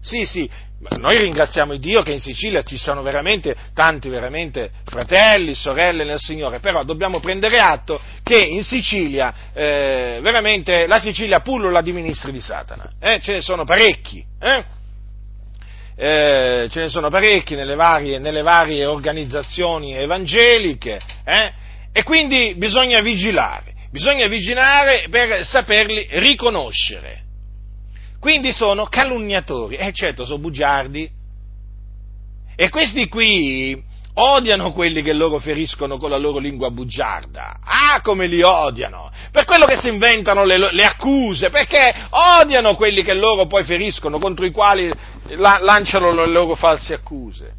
[0.00, 0.50] Sì, sì,
[0.98, 6.58] noi ringraziamo Dio che in Sicilia ci sono veramente tanti veramente fratelli, sorelle nel Signore,
[6.58, 12.40] però dobbiamo prendere atto che in Sicilia eh, veramente la Sicilia pullula di ministri di
[12.40, 13.20] Satana, eh?
[13.20, 14.64] ce ne sono parecchi, eh?
[15.94, 21.52] eh ce ne sono parecchi nelle varie, nelle varie organizzazioni evangeliche eh?
[21.92, 27.21] e quindi bisogna vigilare, bisogna vigilare per saperli riconoscere.
[28.22, 31.10] Quindi sono calunniatori, e eh certo, sono bugiardi.
[32.54, 33.82] E questi qui
[34.14, 37.56] odiano quelli che loro feriscono con la loro lingua bugiarda.
[37.64, 39.10] Ah, come li odiano!
[39.32, 44.20] Per quello che si inventano le, le accuse, perché odiano quelli che loro poi feriscono,
[44.20, 44.88] contro i quali
[45.30, 47.52] la, lanciano le loro false accuse.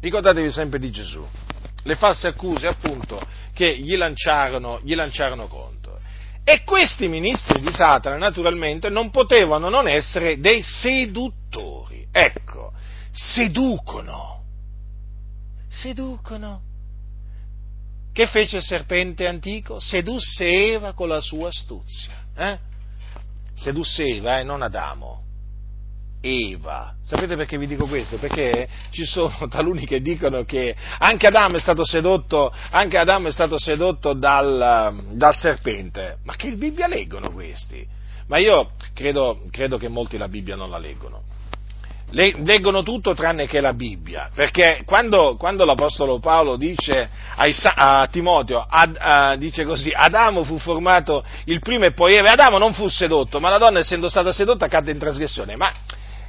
[0.00, 1.22] Ricordatevi sempre di Gesù,
[1.82, 3.20] le false accuse appunto
[3.52, 5.67] che gli lanciarono, gli lanciarono contro.
[6.50, 12.08] E questi ministri di Satana, naturalmente, non potevano non essere dei seduttori.
[12.10, 12.72] Ecco,
[13.12, 14.44] seducono.
[15.68, 16.62] Seducono.
[18.14, 19.78] Che fece il serpente antico?
[19.78, 22.14] Sedusse Eva con la sua astuzia.
[22.34, 22.58] Eh?
[23.54, 25.24] Sedusse Eva e eh, non Adamo.
[26.20, 26.94] Eva.
[27.04, 28.16] Sapete perché vi dico questo?
[28.16, 34.14] Perché ci sono taluni che dicono che anche Adamo è stato sedotto, è stato sedotto
[34.14, 36.18] dal, dal, serpente.
[36.24, 37.86] Ma che Bibbia leggono questi?
[38.26, 41.22] Ma io credo, credo che molti la Bibbia non la leggono.
[42.10, 47.44] Le, leggono tutto tranne che la Bibbia, perché quando, quando l'Apostolo Paolo dice a,
[47.74, 52.56] a Timoteo, ad, a, dice così, Adamo fu formato il primo e poi Eva, Adamo
[52.56, 55.70] non fu sedotto, ma la donna essendo stata sedotta cadde in trasgressione, ma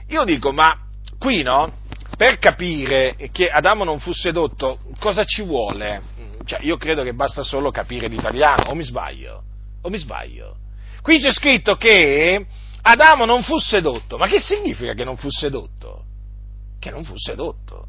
[0.10, 0.78] io dico, ma
[1.18, 1.78] qui no?
[2.18, 6.02] Per capire che Adamo non fu sedotto, cosa ci vuole?
[6.44, 9.44] Cioè, io credo che basta solo capire l'italiano, o mi sbaglio?
[9.84, 10.58] O mi sbaglio?
[11.02, 12.46] Qui c'è scritto che
[12.82, 16.04] Adamo non fu sedotto, ma che significa che non fu sedotto?
[16.80, 17.86] Che non fu sedotto.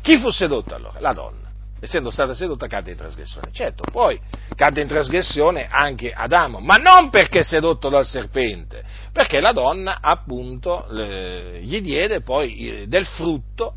[0.00, 1.00] Chi fu sedotto allora?
[1.00, 1.43] La donna
[1.84, 3.50] essendo stata sedotta, cadde in trasgressione.
[3.52, 4.18] Certo, poi
[4.56, 8.82] cadde in trasgressione anche Adamo, ma non perché sedotto dal serpente,
[9.12, 13.74] perché la donna appunto le, gli diede poi eh, del frutto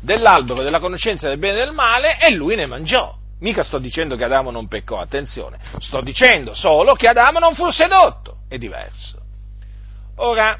[0.00, 3.16] dell'albero della conoscenza del bene e del male e lui ne mangiò.
[3.40, 7.70] Mica sto dicendo che Adamo non peccò, attenzione, sto dicendo solo che Adamo non fu
[7.70, 9.18] sedotto, è diverso.
[10.16, 10.58] Ora,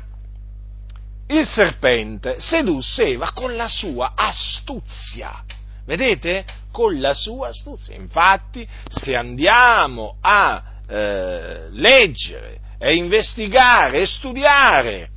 [1.28, 5.44] il serpente sedusse Eva con la sua astuzia
[5.90, 6.44] Vedete?
[6.70, 7.96] Con la sua astuzia.
[7.96, 15.10] Infatti, se andiamo a eh, leggere e investigare e studiare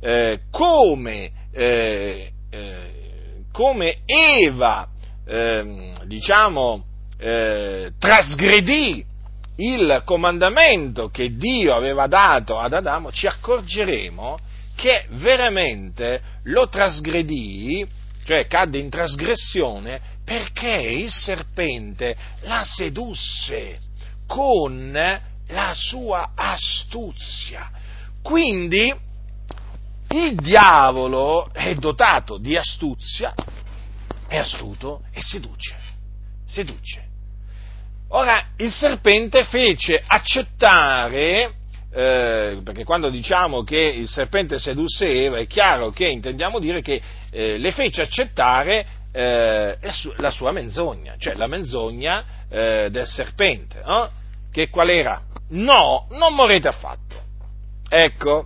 [0.00, 2.90] eh, come, eh, eh
[3.52, 4.88] come, Eva,
[5.24, 6.84] ehm, diciamo,
[7.18, 9.04] eh, trasgredì
[9.58, 14.36] il comandamento che Dio aveva dato ad Adamo, ci accorgeremo
[14.74, 17.86] che veramente lo trasgredì,
[18.24, 23.78] cioè cadde in trasgressione perché il serpente la sedusse
[24.26, 24.90] con
[25.46, 27.70] la sua astuzia.
[28.20, 28.92] Quindi
[30.08, 33.32] il diavolo è dotato di astuzia,
[34.26, 35.76] è astuto e seduce,
[36.48, 37.04] seduce.
[38.08, 41.54] Ora, il serpente fece accettare,
[41.92, 47.00] eh, perché quando diciamo che il serpente sedusse Eva, è chiaro che intendiamo dire che
[47.30, 48.86] eh, le fece accettare
[49.16, 49.78] eh,
[50.18, 54.10] la sua menzogna, cioè la menzogna eh, del serpente, no?
[54.52, 55.22] che qual era?
[55.50, 57.22] No, non morrete affatto.
[57.88, 58.44] Ecco,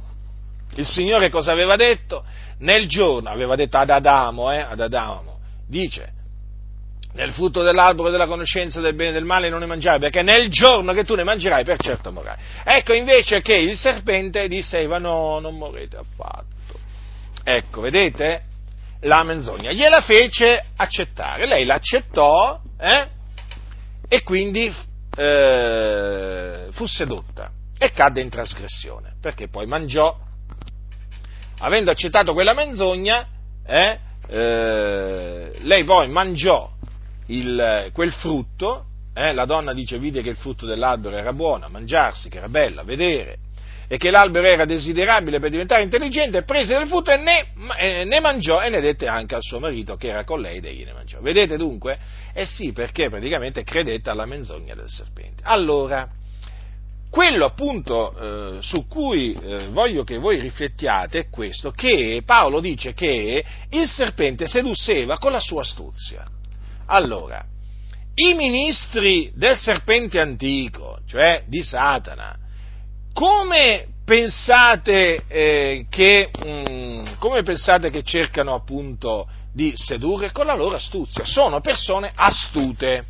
[0.74, 2.24] il Signore cosa aveva detto?
[2.58, 6.12] Nel giorno, aveva detto ad Adamo, eh, ad Adamo, dice,
[7.14, 10.50] nel frutto dell'albero della conoscenza del bene e del male non ne mangiare, perché nel
[10.50, 12.36] giorno che tu ne mangerai per certo morrai.
[12.62, 16.78] Ecco invece che il serpente disse Eva no, non morrete affatto.
[17.42, 18.44] Ecco, vedete?
[19.00, 19.72] La menzogna.
[19.72, 23.08] Gliela fece accettare, lei l'accettò eh?
[24.08, 24.72] e quindi
[25.16, 30.14] eh, fu sedotta e cadde in trasgressione, perché poi mangiò,
[31.60, 33.26] avendo accettato quella menzogna,
[33.66, 33.98] eh,
[34.28, 36.70] eh, lei poi mangiò
[37.26, 38.84] il, quel frutto,
[39.14, 42.48] eh, la donna dice vide che il frutto dell'albero era buono a mangiarsi, che era
[42.48, 43.38] bello a vedere,
[43.92, 48.62] e che l'albero era desiderabile per diventare intelligente, prese del frutto e ne, ne, mangiò
[48.62, 51.20] e ne dette anche al suo marito che era con lei ed egli ne mangiò.
[51.20, 51.98] Vedete dunque?
[52.32, 55.42] Eh sì, perché praticamente credette alla menzogna del serpente.
[55.44, 56.08] Allora,
[57.10, 62.94] quello appunto eh, su cui eh, voglio che voi riflettiate è questo, che Paolo dice
[62.94, 66.24] che il serpente sedusseva con la sua astuzia.
[66.86, 67.44] Allora,
[68.14, 72.38] i ministri del serpente antico, cioè di Satana,
[73.12, 80.32] come pensate, eh, che, mh, mm, come pensate che cercano appunto di sedurre?
[80.32, 81.24] Con la loro astuzia.
[81.24, 83.04] Sono persone astute.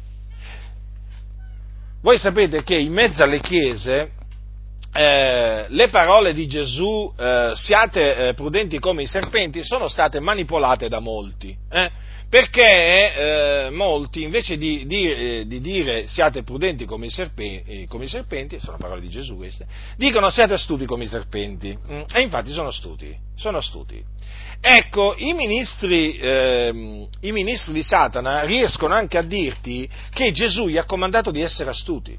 [2.03, 4.13] Voi sapete che in mezzo alle chiese
[4.93, 10.89] eh, le parole di Gesù, eh, siate eh, prudenti come i serpenti, sono state manipolate
[10.89, 11.57] da molti.
[12.31, 12.39] Eh?
[12.41, 17.87] perché eh, molti invece di, di, eh, di, dire siate prudenti come i, serpenti, eh,
[17.89, 19.67] come i, serpenti, sono parole di Gesù queste,
[19.97, 24.03] dicono siate astuti come i serpenti, mm, e infatti sono astuti, sono astuti.
[24.61, 30.77] Ecco, i ministri, ehm, i ministri di Satana riescono anche a dirti che Gesù gli
[30.79, 32.17] ha comandato di essere astuti.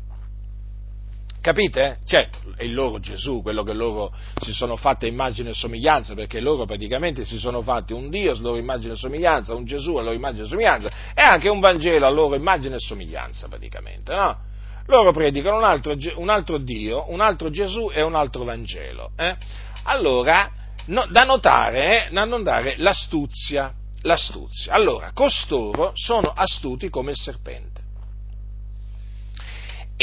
[1.42, 1.98] Capite?
[2.06, 4.14] Cioè, è il loro Gesù, quello che loro
[4.44, 8.36] si sono fatte immagine e somiglianza, perché loro praticamente si sono fatti un Dio a
[8.40, 12.06] loro immagine e somiglianza, un Gesù a loro immagine e somiglianza, e anche un Vangelo
[12.06, 14.38] a loro immagine e somiglianza, praticamente, no?
[14.86, 19.12] Loro predicano un altro, un altro Dio, un altro Gesù e un altro Vangelo.
[19.16, 19.36] Eh?
[19.84, 20.52] Allora,
[20.88, 24.74] no, da notare, eh, da notare l'astuzia, l'astuzia.
[24.74, 27.81] Allora, costoro sono astuti come il serpente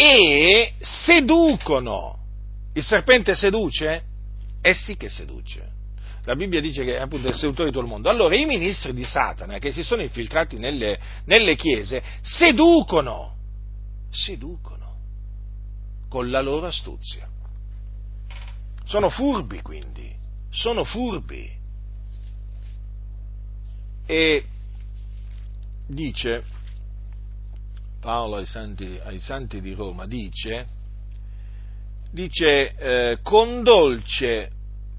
[0.01, 2.17] e seducono.
[2.73, 4.05] Il serpente seduce?
[4.61, 5.73] Eh sì che seduce.
[6.23, 8.09] La Bibbia dice che appunto è il seduttore di tutto il mondo.
[8.09, 13.35] Allora i ministri di Satana che si sono infiltrati nelle, nelle chiese seducono,
[14.11, 14.99] seducono
[16.09, 17.29] con la loro astuzia.
[18.85, 20.15] Sono furbi quindi,
[20.51, 21.51] sono furbi.
[24.07, 24.45] E
[25.89, 26.45] dice
[28.01, 30.67] Paolo ai santi, ai santi di Roma dice,
[32.13, 34.51] dice eh, con dolce,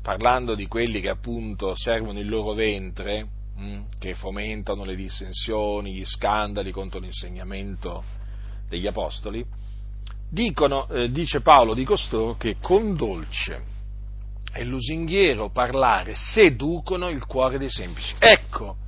[0.01, 5.93] parlando di quelli che appunto servono il loro ventre, mh, hm, che fomentano le dissensioni,
[5.93, 8.03] gli scandali contro l'insegnamento
[8.67, 9.45] degli apostoli,
[10.29, 13.77] dicono, eh, dice Paolo di costoro che con dolce
[14.51, 18.13] e lusinghiero parlare seducono il cuore dei semplici.
[18.19, 18.87] Ecco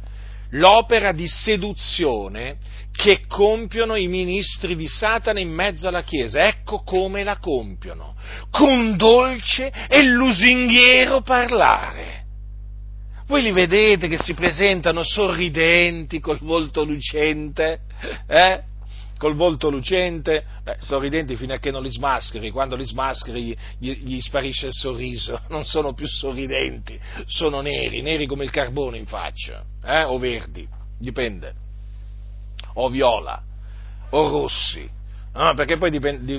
[0.51, 2.57] l'opera di seduzione
[2.91, 6.41] che compiono i ministri di Satana in mezzo alla Chiesa.
[6.47, 8.15] Ecco come la compiono,
[8.49, 12.19] con dolce e lusinghiero parlare.
[13.27, 17.79] Voi li vedete che si presentano sorridenti col volto lucente,
[18.27, 18.63] eh?
[19.17, 23.91] col volto lucente, beh, sorridenti fino a che non li smascheri, quando li smascheri gli,
[24.03, 29.05] gli, sparisce il sorriso, non sono più sorridenti, sono neri, neri come il carbone in
[29.05, 30.03] faccia, eh?
[30.03, 30.67] o verdi,
[30.99, 31.69] dipende
[32.73, 33.41] o viola
[34.11, 34.99] o rossi.
[35.33, 35.91] No, perché poi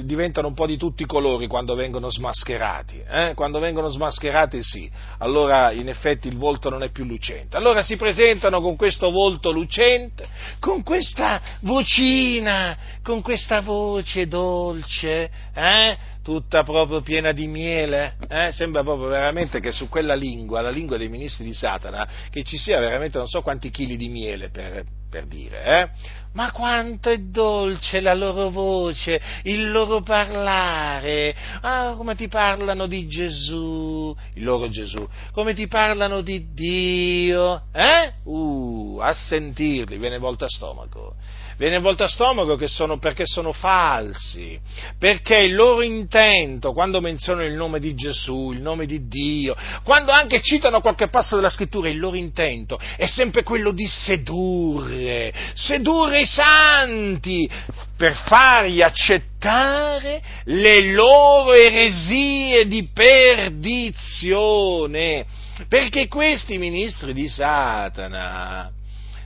[0.04, 3.02] diventano un po' di tutti i colori quando vengono smascherati.
[3.08, 3.32] Eh?
[3.34, 7.56] Quando vengono smascherati sì, allora in effetti il volto non è più lucente.
[7.56, 10.28] Allora si presentano con questo volto lucente,
[10.60, 15.96] con questa vocina, con questa voce dolce, eh?
[16.22, 18.16] tutta proprio piena di miele.
[18.28, 18.52] Eh?
[18.52, 22.58] Sembra proprio veramente che su quella lingua, la lingua dei ministri di Satana, che ci
[22.58, 25.64] sia veramente non so quanti chili di miele per, per dire.
[25.64, 26.20] Eh?
[26.32, 31.34] Ma quanto è dolce la loro voce, il loro parlare.
[31.60, 37.64] Ah, come ti parlano di Gesù, il loro Gesù, come ti parlano di Dio.
[37.72, 38.12] Eh?
[38.24, 41.14] Uh, a sentirli viene volta a stomaco.
[41.56, 44.58] Viene volta a stomaco sono, perché sono falsi,
[44.98, 50.12] perché il loro intento, quando menzionano il nome di Gesù, il nome di Dio, quando
[50.12, 56.20] anche citano qualche passo della scrittura, il loro intento è sempre quello di sedurre, sedurre
[56.22, 57.48] i santi
[57.96, 65.24] per fargli accettare le loro eresie di perdizione,
[65.68, 68.72] perché questi ministri di Satana,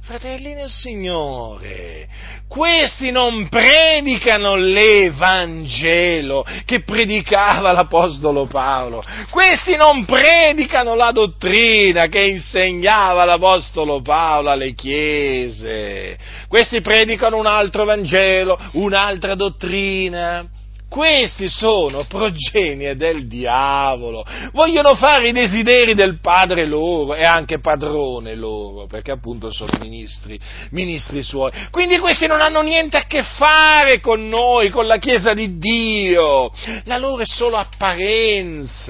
[0.06, 2.06] Fratelli nel Signore,
[2.46, 13.24] questi non predicano l'Evangelo che predicava l'Apostolo Paolo, questi non predicano la dottrina che insegnava
[13.24, 20.48] l'Apostolo Paolo alle chiese, questi predicano un altro Vangelo, un'altra dottrina
[20.96, 28.34] questi sono progenie del diavolo, vogliono fare i desideri del padre loro e anche padrone
[28.34, 30.40] loro, perché appunto sono ministri,
[30.70, 31.52] ministri suoi.
[31.70, 36.50] Quindi questi non hanno niente a che fare con noi, con la Chiesa di Dio,
[36.84, 38.80] la loro è solo apparenza,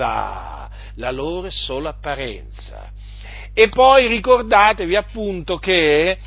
[0.95, 2.93] la loro è solo apparenza.
[3.53, 6.19] E poi ricordatevi appunto che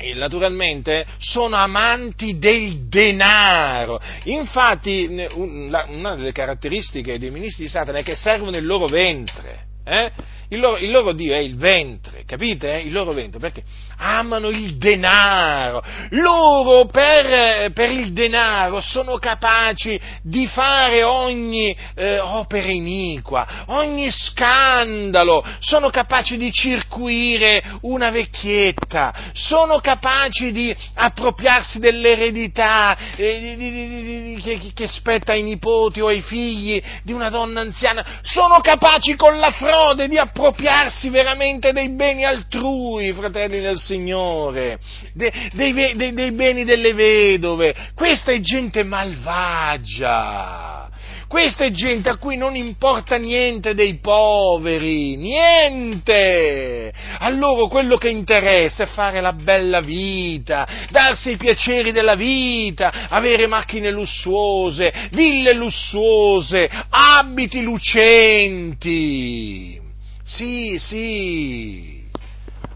[0.00, 4.00] e naturalmente sono amanti del denaro.
[4.24, 9.66] Infatti, una delle caratteristiche dei ministri di Satana è che servono il loro ventre.
[9.84, 10.10] Eh?
[10.52, 12.82] Il loro, il loro, Dio è il ventre, capite?
[12.84, 13.62] Il loro ventre, perché
[13.96, 15.80] amano il denaro.
[16.10, 25.44] Loro per, per il denaro sono capaci di fare ogni eh, opera iniqua, ogni scandalo,
[25.60, 34.40] sono capaci di circuire una vecchietta, sono capaci di appropriarsi dell'eredità eh, di, di, di,
[34.42, 39.38] che, che spetta ai nipoti o ai figli di una donna anziana, sono capaci con
[39.38, 44.78] la frode di appropriarsi appropriarsi veramente dei beni altrui, fratelli del Signore,
[45.12, 47.74] dei, dei, dei, dei beni delle vedove.
[47.94, 50.88] Questa è gente malvagia.
[51.28, 56.92] Questa è gente a cui non importa niente dei poveri, niente!
[57.18, 63.06] A loro quello che interessa è fare la bella vita, darsi i piaceri della vita,
[63.08, 69.79] avere macchine lussuose, ville lussuose, abiti lucenti.
[70.22, 71.98] Sì, sì.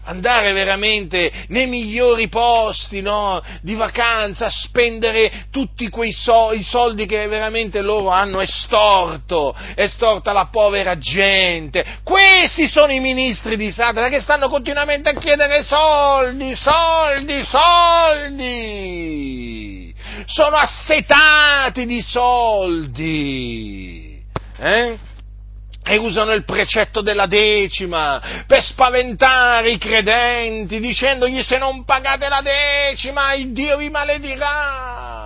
[0.07, 7.81] Andare veramente nei migliori posti no, di vacanza, spendere tutti quei so, soldi che veramente
[7.81, 11.83] loro hanno estorto, estorta la povera gente.
[12.03, 17.43] Questi sono i ministri di Satana che stanno continuamente a chiedere soldi, soldi,
[18.23, 18.75] soldi.
[20.27, 23.43] Sono assetati di soldi.
[24.59, 25.13] Eh?
[25.87, 32.41] E usano il precetto della decima per spaventare i credenti dicendogli se non pagate la
[32.41, 35.24] decima il Dio vi maledirà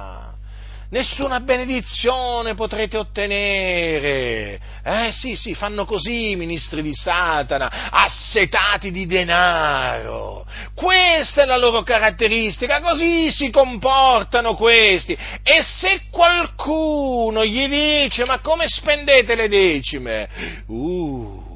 [0.89, 4.59] nessuna benedizione potrete ottenere.
[4.83, 10.45] Eh sì, sì, fanno così i ministri di Satana, assetati di denaro.
[10.73, 15.13] Questa è la loro caratteristica, così si comportano questi.
[15.43, 20.29] E se qualcuno gli dice, ma come spendete le decime?
[20.67, 21.47] Uh,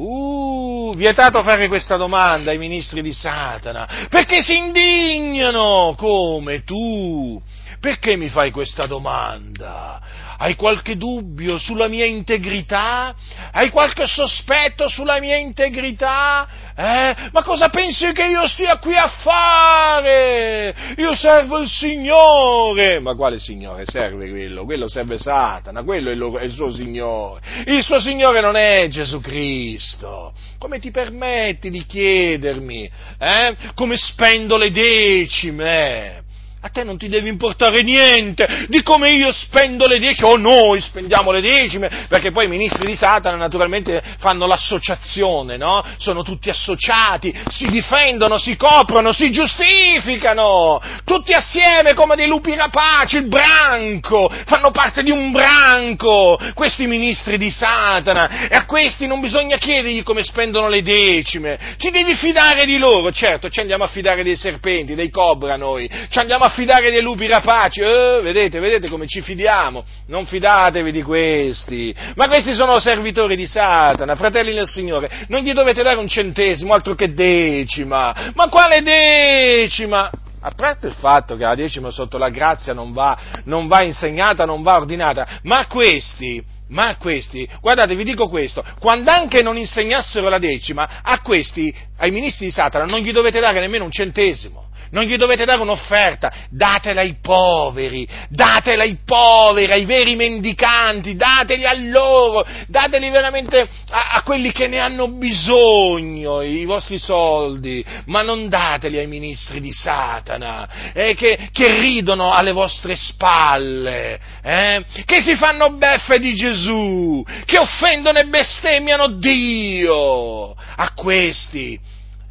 [0.00, 7.42] Uh, vietato fare questa domanda ai ministri di Satana, perché si indignano come tu.
[7.80, 10.00] Perché mi fai questa domanda?
[10.36, 13.14] Hai qualche dubbio sulla mia integrità?
[13.52, 16.48] Hai qualche sospetto sulla mia integrità?
[16.76, 17.16] Eh?
[17.32, 20.74] Ma cosa pensi che io stia qui a fare?
[20.96, 23.00] Io servo il Signore.
[23.00, 24.64] Ma quale Signore serve quello?
[24.64, 27.40] Quello serve Satana, quello è, lo, è il suo Signore.
[27.66, 30.32] Il suo Signore non è Gesù Cristo.
[30.58, 32.90] Come ti permetti di chiedermi?
[33.18, 33.56] Eh?
[33.74, 36.26] Come spendo le decime?
[36.68, 40.82] A te non ti deve importare niente di come io spendo le decime, o noi
[40.82, 45.82] spendiamo le decime, perché poi i ministri di Satana naturalmente fanno l'associazione, no?
[45.96, 53.16] Sono tutti associati, si difendono, si coprono, si giustificano, tutti assieme come dei lupi rapaci,
[53.16, 59.20] il branco, fanno parte di un branco, questi ministri di Satana, e a questi non
[59.20, 63.88] bisogna chiedergli come spendono le decime, ti devi fidare di loro, certo, ci andiamo a
[63.88, 68.58] fidare dei serpenti, dei cobra noi, ci andiamo a affidare dei lupi rapaci, eh, vedete,
[68.58, 74.52] vedete come ci fidiamo, non fidatevi di questi, ma questi sono servitori di Satana, fratelli
[74.52, 80.10] del Signore, non gli dovete dare un centesimo, altro che decima, ma quale decima?
[80.40, 84.44] A parte il fatto che la decima sotto la grazia non va, non va insegnata,
[84.44, 90.28] non va ordinata, ma questi, ma questi, guardate, vi dico questo, quando anche non insegnassero
[90.28, 94.67] la decima, a questi, ai ministri di Satana, non gli dovete dare nemmeno un centesimo
[94.90, 101.64] non gli dovete dare un'offerta, datela ai poveri, datela ai poveri, ai veri mendicanti, dateli
[101.64, 108.22] a loro, dateli veramente a, a quelli che ne hanno bisogno, i vostri soldi, ma
[108.22, 115.20] non dateli ai ministri di Satana, eh, che, che, ridono alle vostre spalle, eh, che
[115.20, 120.54] si fanno beffe di Gesù, che offendono e bestemmiano Dio.
[120.80, 121.78] A questi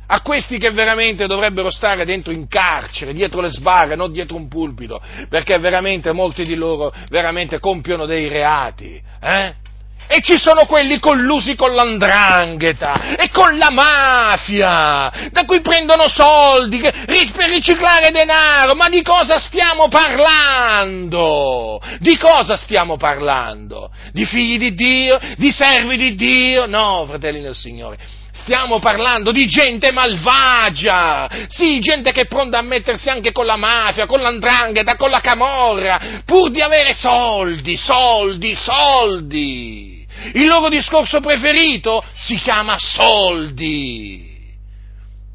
[0.08, 4.47] a questi che veramente dovrebbero stare dentro in carcere, dietro le sbarre, non dietro un
[4.47, 9.66] pulpito, perché veramente molti di loro veramente compiono dei reati, eh?
[10.10, 16.80] E ci sono quelli collusi con l'andrangheta e con la mafia, da cui prendono soldi
[16.80, 18.74] per riciclare denaro.
[18.74, 21.82] Ma di cosa stiamo parlando?
[21.99, 23.91] Di cosa stiamo parlando?
[24.14, 25.20] Di figli di Dio?
[25.36, 26.68] Di servi di Dio?
[26.68, 27.97] No, fratelli del Signore.
[28.41, 33.55] Stiamo parlando di gente malvagia, sì, gente che è pronta a mettersi anche con la
[33.55, 40.07] mafia, con l'andrangheta, con la camorra, pur di avere soldi, soldi, soldi.
[40.33, 44.55] Il loro discorso preferito si chiama soldi.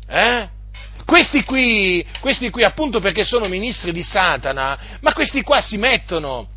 [0.09, 0.49] Eh?
[1.05, 6.49] Questi qui, questi qui appunto perché sono ministri di Satana, ma questi qua si mettono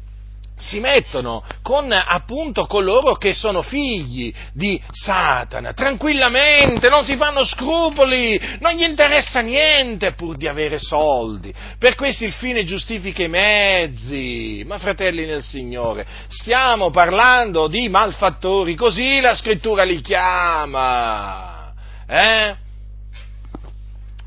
[0.57, 8.39] si mettono con appunto coloro che sono figli di Satana, tranquillamente, non si fanno scrupoli,
[8.59, 11.53] non gli interessa niente pur di avere soldi.
[11.77, 14.63] Per questo il fine giustifica i mezzi.
[14.65, 21.73] Ma fratelli nel Signore, stiamo parlando di malfattori, così la scrittura li chiama.
[22.07, 22.63] Eh?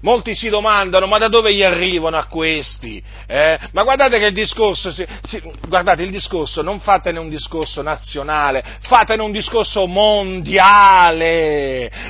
[0.01, 3.03] Molti si domandano, ma da dove gli arrivano a questi?
[3.27, 3.59] Eh?
[3.73, 8.63] Ma guardate che il discorso, si, si, guardate il discorso, non fatene un discorso nazionale,
[8.83, 11.11] fatene un discorso mondiale.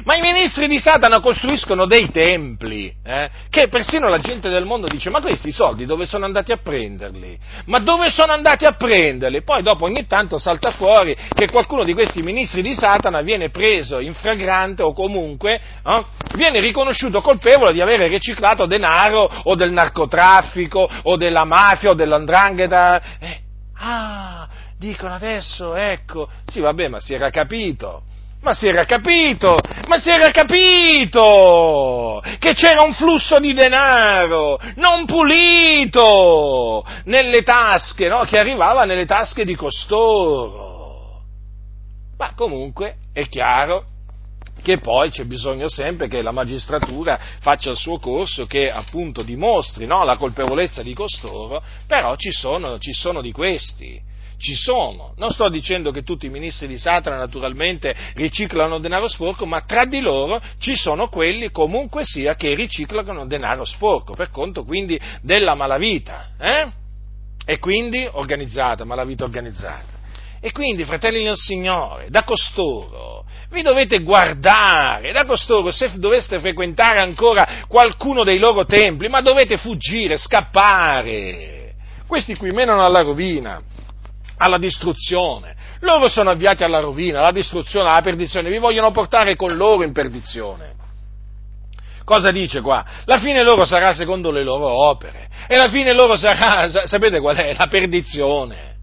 [0.05, 3.31] Ma i ministri di Satana costruiscono dei templi, eh?
[3.49, 7.39] che persino la gente del mondo dice, ma questi soldi dove sono andati a prenderli?
[7.67, 9.43] Ma dove sono andati a prenderli?
[9.43, 13.99] Poi dopo ogni tanto salta fuori che qualcuno di questi ministri di Satana viene preso
[13.99, 16.05] in fragrante o comunque eh?
[16.35, 23.03] viene riconosciuto colpevole di avere riciclato denaro o del narcotraffico o della mafia o dell'andrangheta.
[23.19, 23.41] Eh,
[23.79, 24.49] ah,
[24.79, 28.03] dicono adesso, ecco, sì vabbè, ma si era capito.
[28.41, 29.59] Ma si era capito,
[29.89, 38.21] ma si era capito che c'era un flusso di denaro non pulito nelle tasche, no?
[38.21, 41.23] che arrivava nelle tasche di costoro.
[42.17, 43.98] Ma comunque è chiaro
[44.63, 49.87] che poi c'è bisogno sempre che la magistratura faccia il suo corso, che appunto dimostri
[49.87, 54.07] no, la colpevolezza di costoro, però ci sono, ci sono di questi.
[54.41, 59.47] Ci sono, non sto dicendo che tutti i ministri di Satana naturalmente riciclano denaro sporco,
[59.47, 64.63] ma tra di loro ci sono quelli comunque sia che riciclano denaro sporco, per conto
[64.63, 66.71] quindi della malavita, eh?
[67.45, 69.98] E quindi organizzata, malavita organizzata.
[70.41, 77.01] E quindi, fratelli del Signore, da costoro vi dovete guardare, da costoro se doveste frequentare
[77.01, 81.75] ancora qualcuno dei loro templi, ma dovete fuggire, scappare.
[82.07, 83.61] Questi qui menano alla rovina,
[84.37, 85.57] alla distruzione.
[85.81, 89.93] Loro sono avviati alla rovina, alla distruzione, alla perdizione, vi vogliono portare con loro in
[89.93, 90.77] perdizione.
[92.05, 92.85] Cosa dice qua?
[93.05, 97.37] La fine loro sarà secondo le loro opere e la fine loro sarà, sapete qual
[97.37, 97.55] è?
[97.57, 98.78] La perdizione.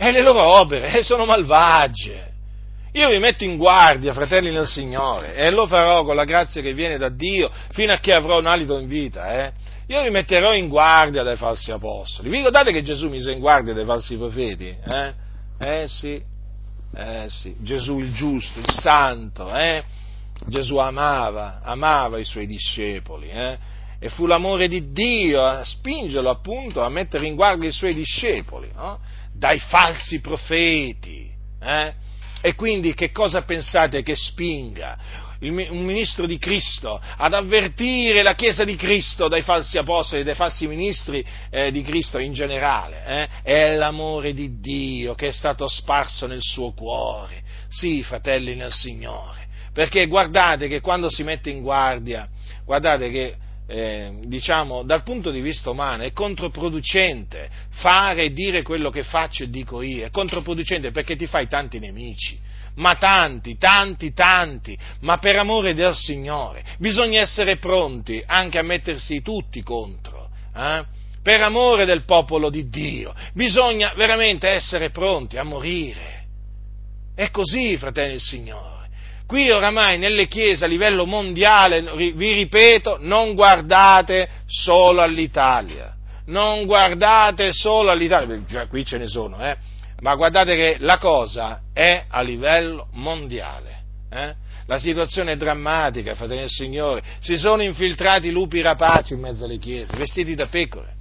[0.00, 2.26] E le loro opere sono malvagie.
[2.92, 6.72] Io vi metto in guardia, fratelli nel Signore, e lo farò con la grazia che
[6.72, 9.44] viene da Dio fino a che avrò un alito in vita.
[9.44, 9.52] Eh?
[9.88, 12.30] Io vi metterò in guardia dai falsi apostoli.
[12.30, 14.68] Vi ricordate che Gesù mise in guardia dai falsi profeti?
[14.68, 15.12] Eh,
[15.58, 16.22] eh sì,
[16.94, 19.82] eh sì, Gesù il giusto, il santo, eh?
[20.46, 23.58] Gesù amava, amava i suoi discepoli, eh?
[24.00, 28.70] e fu l'amore di Dio a spingerlo appunto a mettere in guardia i suoi discepoli
[28.72, 29.00] no?
[29.38, 31.30] Dai falsi profeti.
[31.60, 31.94] Eh?
[32.40, 38.64] E quindi che cosa pensate che spinga un ministro di Cristo ad avvertire la Chiesa
[38.64, 43.04] di Cristo dai falsi apostoli, dai falsi ministri eh, di Cristo in generale?
[43.06, 43.28] Eh?
[43.42, 47.42] È l'amore di Dio che è stato sparso nel suo cuore.
[47.68, 49.46] Sì, fratelli nel Signore.
[49.72, 52.28] Perché guardate che quando si mette in guardia,
[52.64, 53.36] guardate che
[53.70, 59.44] eh, diciamo, dal punto di vista umano è controproducente fare e dire quello che faccio
[59.44, 62.38] e dico io, è controproducente perché ti fai tanti nemici,
[62.76, 69.20] ma tanti, tanti, tanti, ma per amore del Signore bisogna essere pronti anche a mettersi
[69.20, 70.84] tutti contro, eh?
[71.22, 76.16] per amore del popolo di Dio, bisogna veramente essere pronti a morire.
[77.14, 78.77] È così, fratelli del Signore
[79.28, 85.94] Qui oramai nelle chiese a livello mondiale, vi ripeto, non guardate solo all'Italia,
[86.28, 89.54] non guardate solo all'Italia, già qui ce ne sono, eh?
[90.00, 93.82] ma guardate che la cosa è a livello mondiale.
[94.10, 94.34] Eh?
[94.64, 97.02] La situazione è drammatica, fratelli del Signore.
[97.20, 100.94] Si sono infiltrati lupi rapaci in mezzo alle chiese, vestiti da pecore.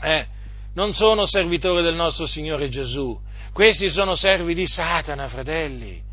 [0.00, 0.26] Eh?
[0.72, 3.14] Non sono servitori del nostro Signore Gesù.
[3.52, 6.11] Questi sono servi di Satana, fratelli.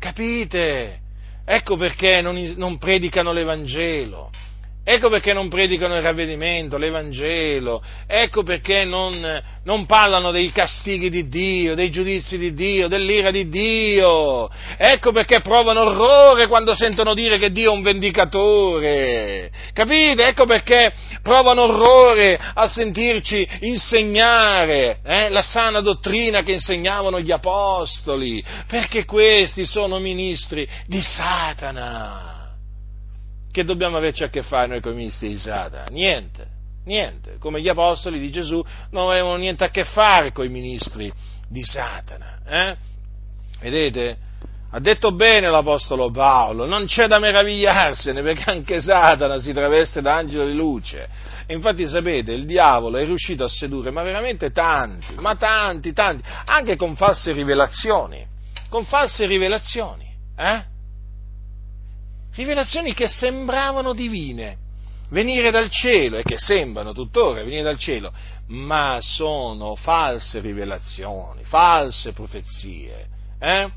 [0.00, 1.00] Capite?
[1.44, 4.30] Ecco perché non, non predicano l'Evangelo.
[4.82, 11.28] Ecco perché non predicano il ravvedimento, l'Evangelo, ecco perché non, non, parlano dei castighi di
[11.28, 17.36] Dio, dei giudizi di Dio, dell'ira di Dio, ecco perché provano orrore quando sentono dire
[17.36, 20.26] che Dio è un vendicatore, capite?
[20.26, 28.42] Ecco perché provano orrore a sentirci insegnare eh, la sana dottrina che insegnavano gli apostoli,
[28.66, 32.29] perché questi sono ministri di Satana
[33.50, 35.86] che dobbiamo averci a che fare noi con i ministri di Satana?
[35.90, 36.46] Niente,
[36.84, 37.36] niente.
[37.38, 41.12] Come gli apostoli di Gesù non avevano niente a che fare con i ministri
[41.48, 42.38] di Satana.
[42.46, 42.76] Eh?
[43.60, 44.28] Vedete?
[44.72, 50.14] Ha detto bene l'Apostolo Paolo, non c'è da meravigliarsene perché anche Satana si traveste da
[50.14, 51.08] angelo di luce.
[51.46, 56.22] E infatti sapete, il diavolo è riuscito a sedurre, ma veramente tanti, ma tanti, tanti,
[56.44, 58.24] anche con false rivelazioni,
[58.68, 60.06] con false rivelazioni.
[60.36, 60.62] Eh?
[62.34, 64.56] Rivelazioni che sembravano divine,
[65.10, 68.12] venire dal cielo e che sembrano tuttora venire dal cielo,
[68.48, 73.06] ma sono false rivelazioni, false profezie,
[73.38, 73.70] eh?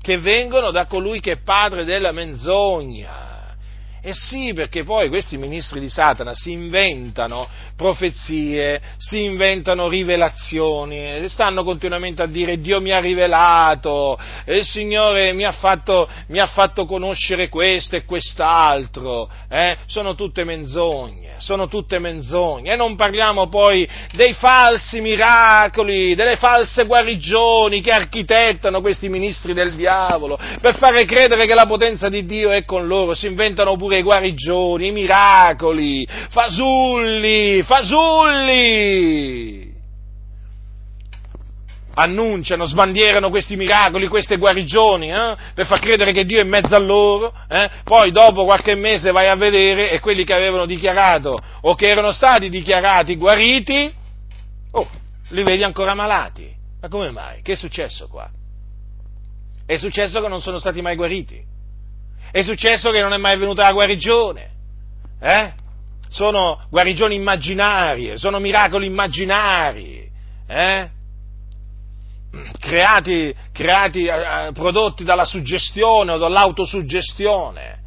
[0.00, 3.29] che vengono da colui che è padre della menzogna.
[4.02, 7.46] Eh sì, perché poi questi ministri di Satana si inventano
[7.76, 15.44] profezie, si inventano rivelazioni, stanno continuamente a dire Dio mi ha rivelato, il Signore mi
[15.44, 19.76] ha fatto, mi ha fatto conoscere questo e quest'altro, eh?
[19.84, 22.72] sono tutte menzogne, sono tutte menzogne.
[22.72, 29.72] E non parliamo poi dei falsi miracoli, delle false guarigioni che architettano questi ministri del
[29.72, 33.89] diavolo per fare credere che la potenza di Dio è con loro, si inventano pure
[33.90, 38.88] pure guarigioni, miracoli, fasulli, fasulli.
[41.92, 46.76] Annunciano, sbandierano questi miracoli, queste guarigioni, eh, per far credere che Dio è in mezzo
[46.76, 47.68] a loro, eh?
[47.82, 52.12] poi dopo qualche mese vai a vedere e quelli che avevano dichiarato o che erano
[52.12, 53.92] stati dichiarati guariti,
[54.70, 54.88] oh,
[55.30, 56.48] li vedi ancora malati.
[56.80, 57.42] Ma come mai?
[57.42, 58.30] Che è successo qua?
[59.66, 61.50] È successo che non sono stati mai guariti.
[62.30, 64.50] È successo che non è mai venuta la guarigione.
[65.20, 65.52] Eh?
[66.08, 70.08] Sono guarigioni immaginarie, sono miracoli immaginari.
[70.46, 70.88] Eh?
[72.58, 77.78] Creati, creati eh, prodotti dalla suggestione o dall'autosuggestione.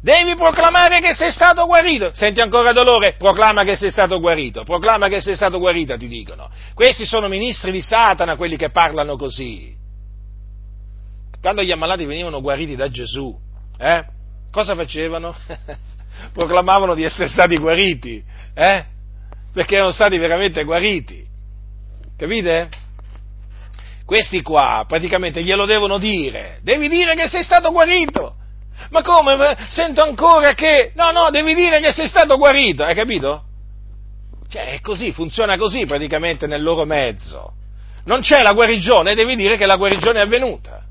[0.00, 2.10] Devi proclamare che sei stato guarito.
[2.12, 3.14] Senti ancora dolore?
[3.16, 4.64] Proclama che sei stato guarito.
[4.64, 6.50] Proclama che sei stato guarito, ti dicono.
[6.74, 9.72] Questi sono ministri di Satana, quelli che parlano così.
[11.40, 13.32] Quando gli ammalati venivano guariti da Gesù,
[13.82, 14.04] eh?
[14.52, 15.34] Cosa facevano?
[16.32, 18.22] Proclamavano di essere stati guariti,
[18.54, 18.84] eh?
[19.52, 21.26] Perché erano stati veramente guariti.
[22.16, 22.68] Capite?
[24.06, 26.60] Questi qua praticamente glielo devono dire.
[26.62, 28.36] Devi dire che sei stato guarito.
[28.90, 29.56] Ma come?
[29.68, 30.92] Sento ancora che...
[30.94, 32.84] No, no, devi dire che sei stato guarito.
[32.84, 33.44] Hai capito?
[34.48, 37.54] Cioè, è così, funziona così praticamente nel loro mezzo.
[38.04, 40.84] Non c'è la guarigione, devi dire che la guarigione è avvenuta.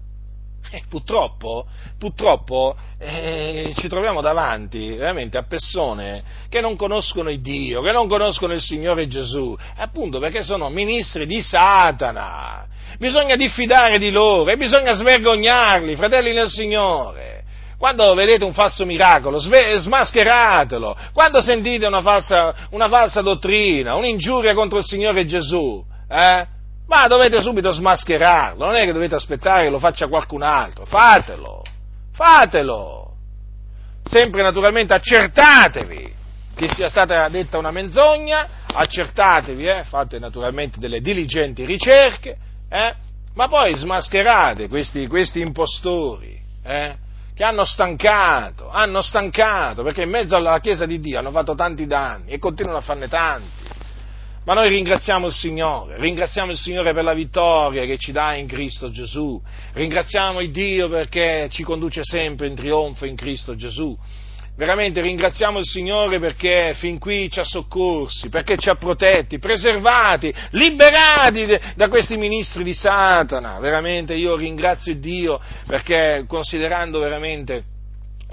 [0.73, 1.65] Eh, purtroppo,
[1.99, 8.07] purtroppo eh, ci troviamo davanti veramente a persone che non conoscono il Dio, che non
[8.07, 12.65] conoscono il Signore Gesù, appunto perché sono ministri di Satana.
[12.97, 17.43] Bisogna diffidare di loro e bisogna svergognarli, fratelli del Signore.
[17.77, 20.95] Quando vedete un falso miracolo, smascheratelo.
[21.11, 26.47] Quando sentite una falsa, una falsa dottrina, un'ingiuria contro il Signore Gesù, eh,
[26.91, 31.63] ma dovete subito smascherarlo, non è che dovete aspettare che lo faccia qualcun altro, fatelo,
[32.11, 33.13] fatelo.
[34.03, 36.13] Sempre naturalmente accertatevi
[36.53, 42.37] che sia stata detta una menzogna, accertatevi, eh, fate naturalmente delle diligenti ricerche,
[42.69, 42.95] eh,
[43.35, 46.97] ma poi smascherate questi, questi impostori, eh,
[47.33, 51.87] che hanno stancato, hanno stancato, perché in mezzo alla Chiesa di Dio hanno fatto tanti
[51.87, 53.79] danni e continuano a farne tanti.
[54.43, 58.47] Ma noi ringraziamo il Signore, ringraziamo il Signore per la vittoria che ci dà in
[58.47, 59.39] Cristo Gesù,
[59.73, 63.95] ringraziamo il Dio perché ci conduce sempre in trionfo in Cristo Gesù.
[64.55, 70.33] veramente ringraziamo il Signore perché fin qui ci ha soccorsi, perché ci ha protetti, preservati,
[70.51, 73.59] liberati da questi ministri di Satana.
[73.59, 77.70] Veramente io ringrazio Dio perché considerando veramente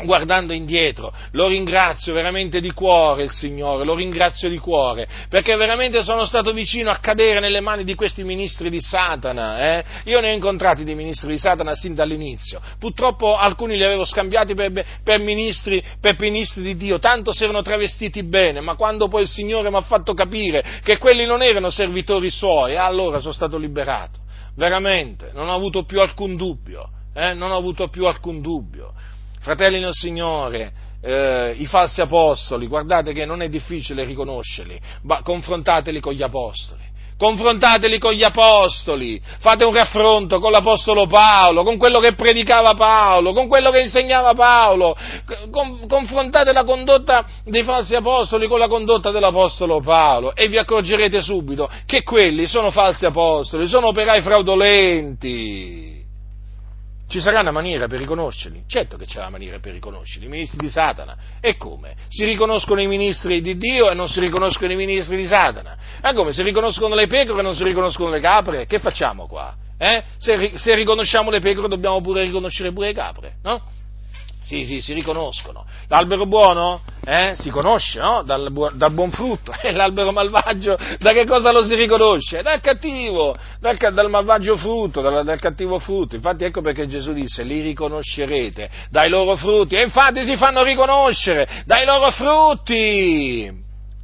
[0.04, 6.02] guardando indietro, lo ringrazio veramente di cuore il Signore, lo ringrazio di cuore, perché veramente
[6.02, 9.78] sono stato vicino a cadere nelle mani di questi ministri di Satana.
[9.78, 9.84] Eh?
[10.04, 14.54] Io ne ho incontrati di ministri di Satana sin dall'inizio, purtroppo alcuni li avevo scambiati
[14.54, 14.72] per,
[15.02, 19.28] per, ministri, per ministri di Dio, tanto si erano travestiti bene, ma quando poi il
[19.28, 24.20] Signore mi ha fatto capire che quelli non erano servitori suoi, allora sono stato liberato,
[24.54, 26.90] veramente, non ho avuto più alcun dubbio.
[27.14, 27.34] Eh?
[27.34, 28.92] non ho avuto più alcun dubbio.
[29.48, 36.00] Fratelli nel Signore, eh, i falsi apostoli, guardate che non è difficile riconoscerli, ma confrontateli
[36.00, 36.82] con gli apostoli.
[37.16, 43.32] Confrontateli con gli apostoli, fate un raffronto con l'apostolo Paolo, con quello che predicava Paolo,
[43.32, 44.94] con quello che insegnava Paolo,
[45.50, 51.22] con, confrontate la condotta dei falsi apostoli con la condotta dell'apostolo Paolo e vi accorgerete
[51.22, 55.97] subito che quelli sono falsi apostoli, sono operai fraudolenti.
[57.08, 58.64] Ci sarà una maniera per riconoscerli?
[58.66, 61.16] Certo che c'è una maniera per riconoscerli, i ministri di Satana.
[61.40, 61.96] E come?
[62.08, 65.76] Si riconoscono i ministri di Dio e non si riconoscono i ministri di Satana.
[66.02, 66.32] Ma come?
[66.32, 68.66] Si riconoscono le pecore e non si riconoscono le capre?
[68.66, 69.56] Che facciamo qua?
[69.78, 70.02] Eh?
[70.18, 73.62] Se, se riconosciamo le pecore dobbiamo pure riconoscere pure le capre, no?
[74.48, 75.66] Sì, sì, si riconoscono.
[75.88, 78.22] L'albero buono eh, si conosce no?
[78.22, 82.40] dal, dal, buon frutto, e l'albero malvagio da che cosa lo si riconosce?
[82.40, 86.16] Dal cattivo, dal, dal malvagio frutto, dal, dal, cattivo frutto.
[86.16, 91.64] Infatti ecco perché Gesù disse, li riconoscerete dai loro frutti, e infatti si fanno riconoscere
[91.66, 93.52] dai loro frutti.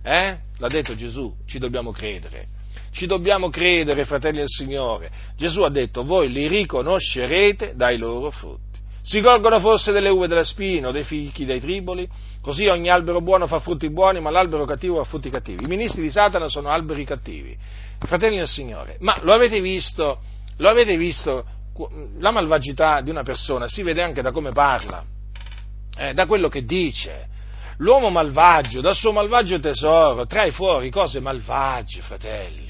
[0.03, 0.39] Eh?
[0.59, 2.49] L'ha detto Gesù, ci dobbiamo credere.
[2.93, 5.11] Ci dobbiamo credere, fratelli del Signore.
[5.39, 8.64] Gesù ha detto, voi li riconoscerete dai loro frutti.
[9.07, 12.09] Si colgono forse delle uve della spina dei fichi dei triboli?
[12.41, 15.65] Così ogni albero buono fa frutti buoni, ma l'albero cattivo fa frutti cattivi.
[15.65, 17.55] I ministri di Satana sono alberi cattivi.
[17.99, 20.21] Fratelli del Signore, ma lo avete visto?
[20.57, 21.45] Lo avete visto?
[22.19, 25.05] La malvagità di una persona si vede anche da come parla,
[25.99, 27.29] eh, da quello che dice.
[27.79, 32.64] L'uomo malvagio, dal suo malvagio tesoro, trae fuori cose malvagie, fratelli.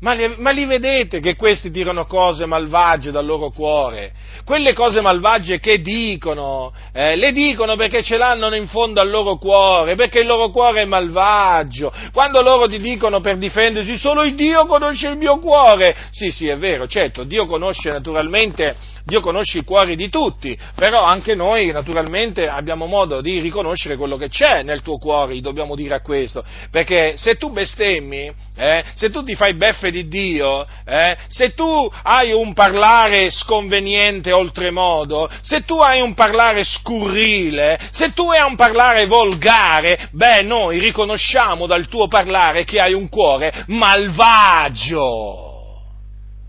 [0.00, 4.12] Ma li, ma li, vedete che questi tirano cose malvagie dal loro cuore?
[4.44, 9.36] Quelle cose malvagie che dicono, eh, le dicono perché ce l'hanno in fondo al loro
[9.36, 11.92] cuore, perché il loro cuore è malvagio.
[12.12, 15.96] Quando loro ti dicono per difendersi, solo il Dio conosce il mio cuore.
[16.10, 18.76] Sì, sì, è vero, certo, Dio conosce naturalmente
[19.06, 24.16] Dio conosce i cuori di tutti, però anche noi naturalmente abbiamo modo di riconoscere quello
[24.16, 26.42] che c'è nel tuo cuore, dobbiamo dire a questo,
[26.72, 31.88] perché se tu bestemmi, eh, se tu ti fai beffe di Dio, eh, se tu
[32.02, 38.56] hai un parlare sconveniente oltremodo, se tu hai un parlare scurrile, se tu hai un
[38.56, 45.44] parlare volgare, beh noi riconosciamo dal tuo parlare che hai un cuore malvagio.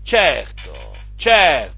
[0.02, 0.72] Certo,
[1.16, 1.77] certo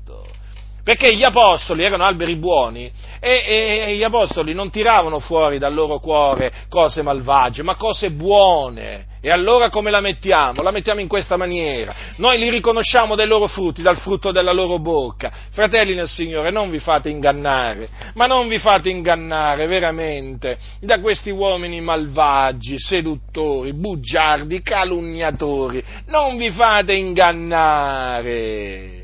[0.82, 5.74] perché gli apostoli erano alberi buoni e, e, e, gli apostoli non tiravano fuori dal
[5.74, 9.08] loro cuore cose malvagie, ma cose buone.
[9.22, 10.62] E allora come la mettiamo?
[10.62, 11.94] La mettiamo in questa maniera.
[12.16, 15.30] Noi li riconosciamo dai loro frutti, dal frutto della loro bocca.
[15.50, 21.28] Fratelli nel Signore, non vi fate ingannare, ma non vi fate ingannare veramente da questi
[21.28, 25.84] uomini malvagi, seduttori, bugiardi, calunniatori.
[26.06, 28.99] Non vi fate ingannare.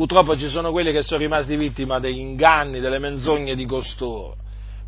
[0.00, 4.34] Purtroppo ci sono quelli che sono rimasti vittima degli inganni, delle menzogne di costoro.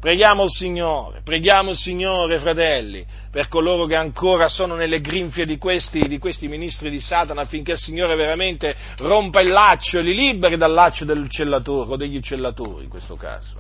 [0.01, 5.59] Preghiamo il Signore, preghiamo il Signore, fratelli, per coloro che ancora sono nelle grinfie di
[5.59, 10.15] questi, di questi ministri di Satana, affinché il Signore veramente rompa il laccio e li
[10.15, 13.59] liberi dal laccio dell'uccellatore o degli uccellatori in questo caso.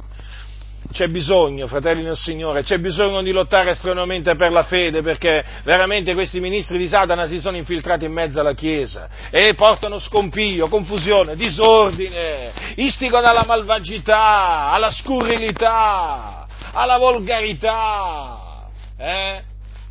[0.90, 6.12] C'è bisogno, fratelli del Signore, c'è bisogno di lottare strenuamente per la fede perché veramente
[6.12, 11.34] questi ministri di Satana si sono infiltrati in mezzo alla Chiesa e portano scompiglio, confusione,
[11.34, 18.68] disordine, istigano alla malvagità, alla scurrilità, alla volgarità,
[18.98, 19.42] eh?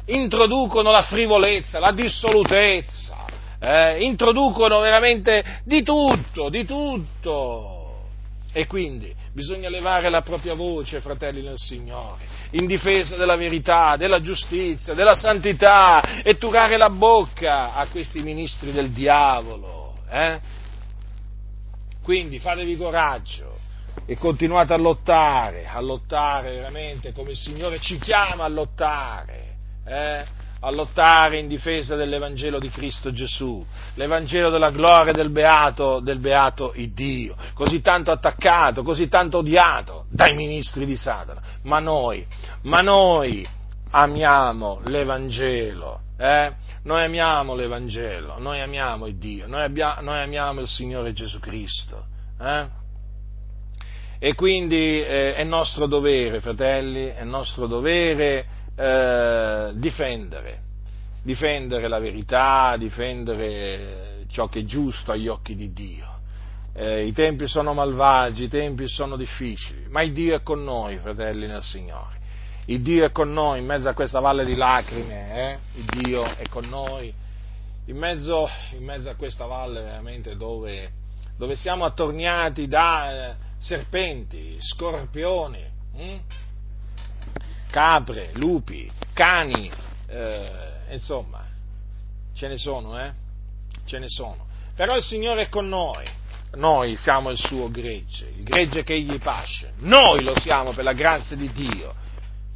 [0.08, 3.26] introducono la frivolezza, la dissolutezza,
[3.60, 4.04] eh?
[4.04, 7.78] introducono veramente di tutto, di tutto.
[8.54, 14.22] E quindi bisogna levare la propria voce, fratelli nel Signore, in difesa della verità, della
[14.22, 19.98] giustizia, della santità e turare la bocca a questi ministri del diavolo.
[20.10, 20.40] Eh?
[22.04, 23.60] Quindi fatevi coraggio
[24.06, 29.56] e continuate a lottare, a lottare veramente come il Signore ci chiama a lottare.
[29.86, 30.26] Eh?
[30.64, 33.66] A lottare in difesa dell'Evangelo di Cristo Gesù,
[33.96, 40.36] l'Evangelo della gloria del beato, del beato Iddio, così tanto attaccato, così tanto odiato dai
[40.36, 41.42] ministri di Satana.
[41.64, 42.26] Ma noi,
[42.64, 43.46] ma noi
[43.90, 46.54] amiamo l'Evangelo, eh?
[46.84, 52.06] Noi amiamo l'Evangelo, noi amiamo il Dio, noi, abbia, noi amiamo il Signore Gesù Cristo.
[52.40, 52.80] Eh?
[54.20, 60.62] E quindi eh, è nostro dovere, fratelli, è nostro dovere eh, difendere,
[61.24, 66.20] difendere la verità, difendere ciò che è giusto agli occhi di Dio.
[66.74, 70.98] Eh, I tempi sono malvagi, i tempi sono difficili, ma il Dio è con noi,
[70.98, 72.20] fratelli nel Signore.
[72.66, 75.58] Il Dio è con noi in mezzo a questa valle di lacrime, eh?
[75.80, 77.14] il Dio è con noi
[77.86, 80.92] in mezzo, in mezzo a questa valle veramente dove,
[81.38, 85.64] dove siamo attorniati da eh, serpenti, scorpioni,
[85.96, 86.18] hm?
[87.72, 89.72] Capre, lupi, cani,
[90.08, 90.50] eh,
[90.92, 91.44] insomma,
[92.34, 93.12] ce ne sono, eh?
[93.86, 94.46] Ce ne sono.
[94.76, 96.06] Però il Signore è con noi,
[96.56, 100.94] noi siamo il suo gregge, il gregge che egli pasce, noi lo siamo per la
[100.94, 101.96] grazia di Dio.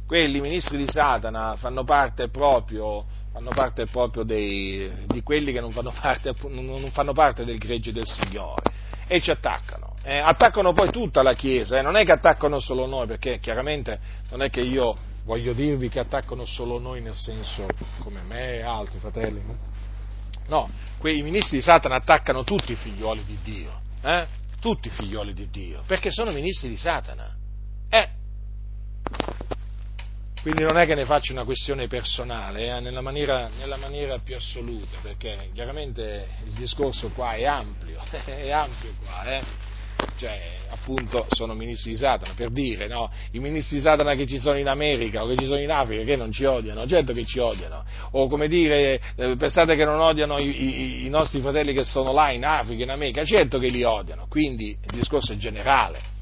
[0.06, 5.72] Quelli ministri di Satana fanno parte proprio, fanno parte proprio dei, di quelli che non
[5.72, 8.62] fanno parte, non fanno parte del gregge del Signore
[9.08, 12.86] e ci attaccano eh, attaccano poi tutta la Chiesa, eh, non è che attaccano solo
[12.86, 13.98] noi, perché chiaramente
[14.30, 17.66] non è che io voglio dirvi che attaccano solo noi nel senso
[17.98, 19.58] come me e altri fratelli, no?
[20.46, 24.26] no quei ministri di Satana attaccano tutti i figlioli di Dio, eh?
[24.60, 27.34] tutti i figlioli di Dio, perché sono ministri di Satana.
[27.88, 28.08] Eh.
[30.40, 34.36] Quindi non è che ne faccio una questione personale, eh, nella, maniera, nella, maniera, più
[34.36, 39.65] assoluta, perché chiaramente il discorso qua è ampio, è ampio qua, eh?
[40.16, 43.10] Cioè appunto sono ministri di Satana, per dire, no?
[43.32, 46.04] I ministri di Satana che ci sono in America o che ci sono in Africa,
[46.04, 50.00] che non ci odiano, certo che ci odiano, o come dire, eh, pensate che non
[50.00, 53.68] odiano i, i, i, nostri fratelli che sono là in Africa, in America, certo che
[53.68, 56.14] li odiano, quindi il discorso è generale.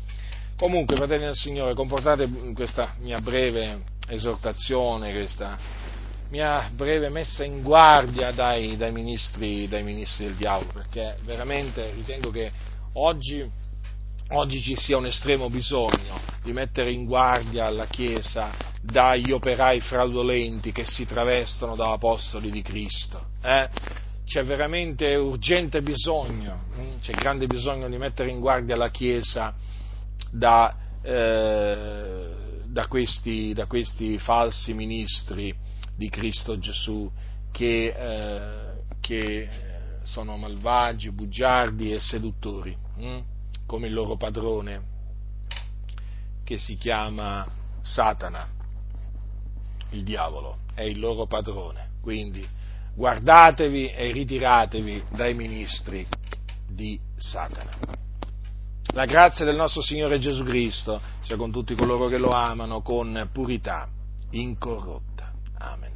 [0.56, 5.59] Comunque, fratelli del Signore, comportate questa mia breve esortazione, questa
[6.30, 12.30] mia breve messa in guardia dai, dai, ministri, dai ministri del diavolo, perché veramente ritengo
[12.30, 12.51] che
[12.94, 13.62] oggi
[14.30, 20.72] oggi ci sia un estremo bisogno di mettere in guardia la Chiesa dagli operai fraudolenti
[20.72, 23.26] che si travestono da apostoli di Cristo.
[23.42, 23.68] Eh?
[24.24, 27.01] C'è veramente urgente bisogno, hm?
[27.01, 29.55] c'è grande bisogno di mettere in guardia la Chiesa
[30.30, 32.28] da, eh,
[32.64, 35.55] da, questi, da questi, falsi ministri
[35.96, 37.10] di Cristo Gesù
[37.52, 39.48] che, eh, che
[40.02, 42.76] sono malvagi, bugiardi e seduttori.
[42.96, 43.20] Hm?
[43.66, 44.93] Come il loro padrone,
[46.45, 47.47] che si chiama
[47.82, 48.49] Satana,
[49.91, 51.93] il diavolo, è il loro padrone.
[52.01, 52.47] Quindi
[52.95, 56.07] guardatevi e ritiratevi dai ministri
[56.69, 58.03] di Satana.
[58.93, 63.28] La grazia del nostro Signore Gesù Cristo sia con tutti coloro che lo amano con
[63.32, 63.89] purità
[64.31, 65.32] incorrotta.
[65.59, 65.93] Amen.